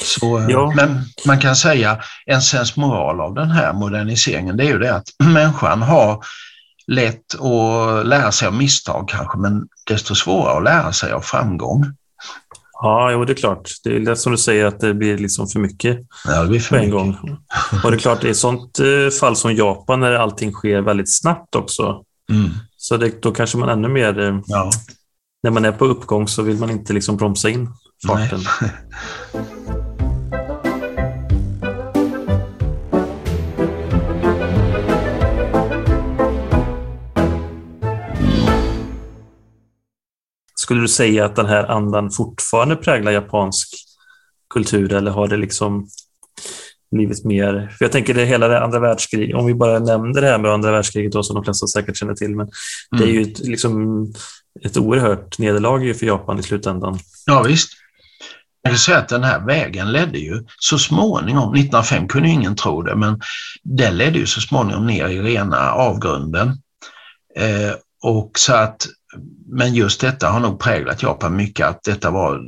[0.00, 0.72] Så, eh, ja.
[0.76, 5.08] Men man kan säga en sensmoral av den här moderniseringen det är ju det att
[5.24, 6.24] människan har
[6.86, 11.84] lätt att lära sig av misstag kanske, men desto svårare att lära sig av framgång.
[12.80, 13.70] Ja, jo, det är klart.
[13.84, 16.60] Det är lätt som du säger att det blir liksom för mycket ja, det blir
[16.60, 16.92] för på en mycket.
[16.92, 17.38] gång.
[17.84, 21.16] Och det är klart, i ett sånt eh, fall som Japan, när allting sker väldigt
[21.16, 22.50] snabbt också, mm.
[22.76, 24.18] så det, då kanske man ännu mer...
[24.18, 24.70] Eh, ja.
[25.42, 27.68] När man är på uppgång så vill man inte liksom bromsa in
[28.06, 28.40] farten.
[40.68, 43.68] Skulle du säga att den här andan fortfarande präglar japansk
[44.54, 45.88] kultur eller har det liksom
[46.90, 47.74] blivit mer...
[47.78, 50.50] För jag tänker det hela det andra världskriget, om vi bara nämner det här med
[50.50, 52.50] andra världskriget då, som de flesta säkert känner till, men mm.
[52.90, 54.06] det är ju ett, liksom
[54.64, 56.98] ett oerhört nederlag för Japan i slutändan.
[57.26, 57.72] Ja visst.
[58.62, 62.82] Jag kan säga att den här vägen ledde ju så småningom, 1905 kunde ingen tro
[62.82, 63.20] det, men
[63.62, 66.48] den ledde ju så småningom ner i rena avgrunden.
[67.36, 68.86] Eh, och så att,
[69.46, 72.40] men just detta har nog präglat Japan mycket, att detta var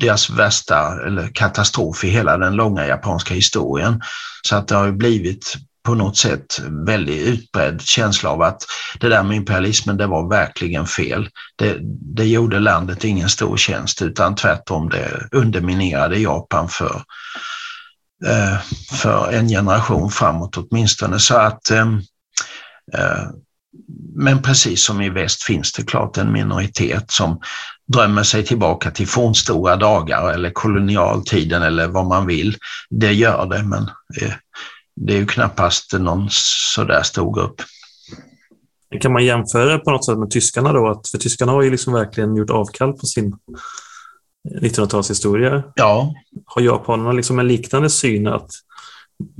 [0.00, 4.00] deras värsta eller katastrof i hela den långa japanska historien.
[4.42, 8.62] Så att det har ju blivit på något sätt väldigt utbredd känsla av att
[9.00, 11.28] det där med imperialismen, det var verkligen fel.
[11.56, 11.78] Det,
[12.16, 17.02] det gjorde landet ingen stor tjänst utan tvärtom det underminerade Japan för,
[18.26, 18.58] eh,
[18.92, 21.18] för en generation framåt åtminstone.
[21.18, 21.88] Så att eh,
[22.94, 23.28] eh
[24.14, 27.40] men precis som i väst finns det klart en minoritet som
[27.92, 32.56] drömmer sig tillbaka till fornstora dagar eller kolonialtiden eller vad man vill.
[32.90, 33.82] Det gör det, men
[34.22, 34.32] eh,
[34.96, 37.62] det är ju knappast någon sådär stor grupp.
[39.00, 40.88] Kan man jämföra på något sätt med tyskarna då?
[40.88, 43.36] Att, för tyskarna har ju liksom verkligen gjort avkall på sin
[44.62, 45.62] 1900-talshistoria.
[45.74, 46.14] Ja.
[46.46, 48.50] Har japanerna liksom en liknande syn att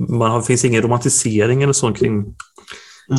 [0.09, 2.35] man har, finns ingen romantisering eller så kring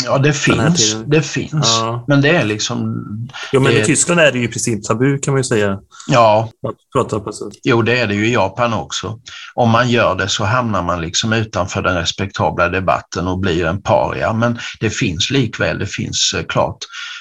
[0.04, 0.96] Ja, det finns.
[1.06, 1.78] Det finns.
[1.80, 2.04] Ja.
[2.08, 3.04] Men det är liksom...
[3.52, 3.80] Jo, men det...
[3.80, 5.78] i Tyskland är det ju i princip tabu kan man ju säga.
[6.08, 6.50] Ja.
[6.68, 7.50] Att prata på så.
[7.62, 9.20] Jo, det är det ju i Japan också.
[9.54, 13.82] Om man gör det så hamnar man liksom utanför den respektabla debatten och blir en
[13.82, 14.32] paria.
[14.32, 16.78] Men det finns likväl, det finns eh, klart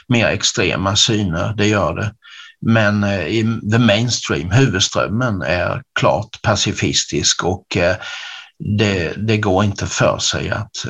[0.07, 2.13] mer extrema syner, det gör det.
[2.65, 7.95] Men eh, i the mainstream, huvudströmmen, är klart pacifistisk och eh,
[8.77, 10.85] det, det går inte för sig att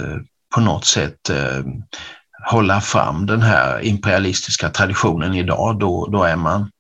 [0.53, 1.63] på något sätt eh,
[2.49, 6.71] hålla fram den här imperialistiska traditionen idag, då, då, är man,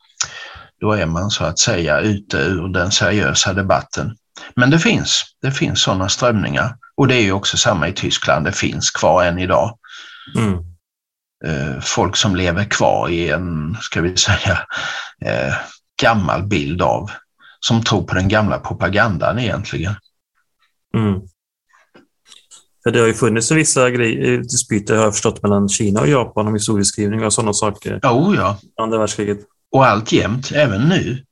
[0.81, 4.15] då är man så att säga ute ur den seriösa debatten.
[4.55, 8.45] Men det finns, det finns sådana strömningar och det är ju också samma i Tyskland,
[8.45, 9.77] det finns kvar än idag.
[10.37, 10.57] Mm.
[11.45, 14.59] Eh, folk som lever kvar i en, ska vi säga,
[15.25, 15.53] eh,
[16.01, 17.11] gammal bild av,
[17.59, 19.95] som tror på den gamla propagandan egentligen.
[20.97, 21.21] Mm.
[22.83, 26.47] För det har ju funnits vissa grejer, dispyter har jag förstått mellan Kina och Japan
[26.47, 27.99] om historieskrivning och sådana saker.
[28.03, 28.57] Oh, ja.
[28.81, 29.39] Andra världskriget.
[29.71, 31.25] Och alltjämt, även nu.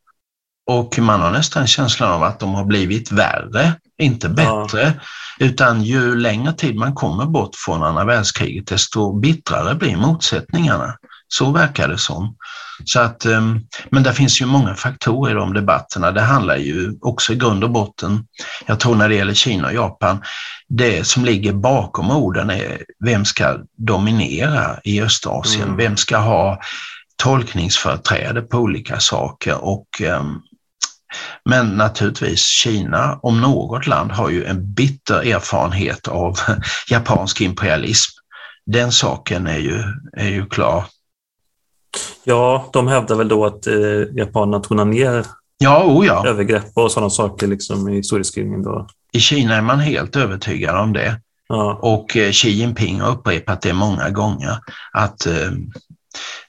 [0.68, 4.82] Och man har nästan känslan av att de har blivit värre, inte bättre.
[4.82, 5.46] Ja.
[5.46, 10.98] Utan ju längre tid man kommer bort från andra världskriget, desto bittrare blir motsättningarna.
[11.28, 12.36] Så verkar det som.
[12.86, 13.60] Så att, ehm,
[13.90, 16.12] men det finns ju många faktorer i de debatterna.
[16.12, 18.26] Det handlar ju också i grund och botten,
[18.66, 20.22] jag tror när det gäller Kina och Japan,
[20.68, 25.64] det som ligger bakom orden är vem ska dominera i Östasien?
[25.64, 25.78] Mm.
[25.78, 26.60] Vem ska ha
[27.16, 29.64] tolkningsföreträde på olika saker?
[29.64, 30.42] Och, ehm,
[31.46, 36.40] men naturligtvis Kina, om något land, har ju en bitter erfarenhet av
[36.90, 38.12] japansk imperialism.
[38.66, 39.84] Den saken är ju,
[40.18, 40.86] är ju klar.
[42.24, 43.76] Ja, de hävdar väl då att eh,
[44.16, 45.26] japanerna tonar ner
[45.58, 46.28] ja, oh ja.
[46.28, 48.64] övergrepp och sådana saker liksom, i historieskrivningen.
[48.64, 48.88] Då.
[49.12, 51.22] I Kina är man helt övertygad om det.
[51.48, 51.80] Ja.
[51.82, 54.58] Och eh, Xi Jinping har upprepat det många gånger,
[54.92, 55.52] att eh,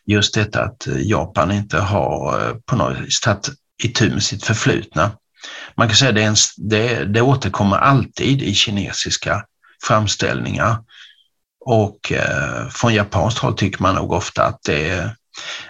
[0.07, 3.49] just detta att Japan inte har eh, på något vis tagit
[3.82, 5.11] itu med sitt förflutna.
[5.76, 9.45] Man kan säga att det, det, det återkommer alltid i kinesiska
[9.82, 10.76] framställningar.
[11.64, 15.11] Och eh, från japanskt håll tycker man nog ofta att det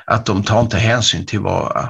[0.04, 1.88] att de tar inte hänsyn till vad,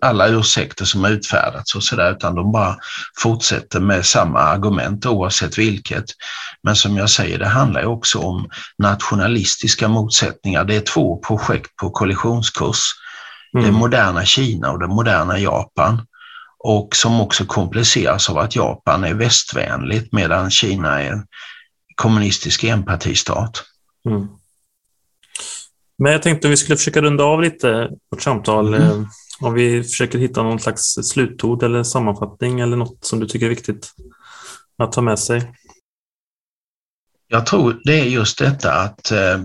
[0.00, 2.76] alla ursäkter som utfärdats och sådär, utan de bara
[3.18, 6.04] fortsätter med samma argument oavsett vilket.
[6.62, 8.48] Men som jag säger, det handlar också om
[8.78, 10.64] nationalistiska motsättningar.
[10.64, 12.80] Det är två projekt på kollisionskurs.
[13.54, 13.66] Mm.
[13.66, 16.06] Det moderna Kina och det moderna Japan
[16.58, 21.26] och som också kompliceras av att Japan är västvänligt medan Kina är en
[21.94, 23.64] kommunistisk enpartistat.
[24.06, 24.28] Mm.
[25.98, 28.74] Men jag tänkte att vi skulle försöka runda av lite vårt samtal.
[28.74, 28.82] Mm.
[28.82, 29.06] Eh,
[29.40, 33.50] om vi försöker hitta någon slags slutord eller sammanfattning eller något som du tycker är
[33.50, 33.92] viktigt
[34.78, 35.52] att ta med sig.
[37.28, 39.38] Jag tror det är just detta att eh,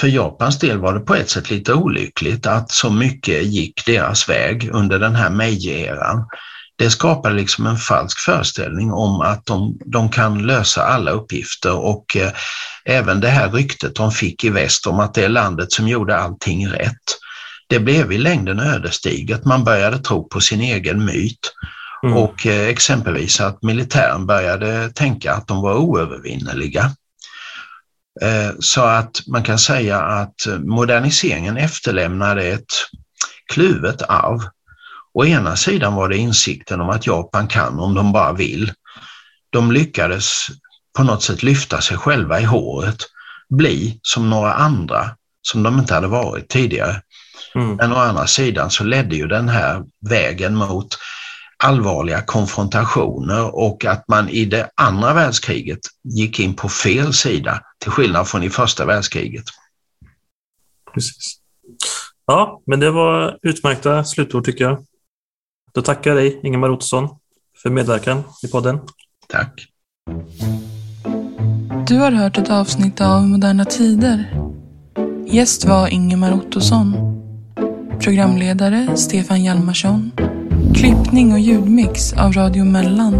[0.00, 4.28] för Japans del var det på ett sätt lite olyckligt att så mycket gick deras
[4.28, 6.24] väg under den här Meiji-eran
[6.78, 12.16] det skapar liksom en falsk föreställning om att de, de kan lösa alla uppgifter och
[12.16, 12.32] eh,
[12.84, 16.16] även det här ryktet de fick i väst om att det är landet som gjorde
[16.16, 17.04] allting rätt.
[17.68, 19.44] Det blev i längden ödesdigert.
[19.44, 21.52] Man började tro på sin egen myt
[22.02, 22.16] mm.
[22.16, 26.92] och eh, exempelvis att militären började tänka att de var oövervinneliga.
[28.20, 32.72] Eh, så att man kan säga att moderniseringen efterlämnade ett
[33.52, 34.40] kluvet arv.
[35.18, 38.72] Å ena sidan var det insikten om att Japan kan om de bara vill.
[39.50, 40.46] De lyckades
[40.96, 42.96] på något sätt lyfta sig själva i håret,
[43.48, 45.10] bli som några andra
[45.42, 47.02] som de inte hade varit tidigare.
[47.54, 47.76] Mm.
[47.76, 50.98] Men å andra sidan så ledde ju den här vägen mot
[51.64, 57.90] allvarliga konfrontationer och att man i det andra världskriget gick in på fel sida till
[57.90, 59.44] skillnad från i första världskriget.
[60.94, 61.38] Precis.
[62.26, 64.84] Ja, men det var utmärkta slutord tycker jag.
[65.72, 67.08] Då tackar jag dig, Ingemar Ottosson,
[67.62, 68.78] för medverkan i podden.
[69.28, 69.66] Tack.
[71.88, 74.40] Du har hört ett avsnitt av Moderna Tider.
[75.26, 76.94] Gäst var Ingemar Ottosson.
[78.00, 80.10] Programledare Stefan Hjalmarsson.
[80.74, 83.14] Klippning och ljudmix av Radio Mellan.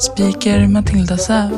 [0.00, 1.50] Speaker Matilda Säv.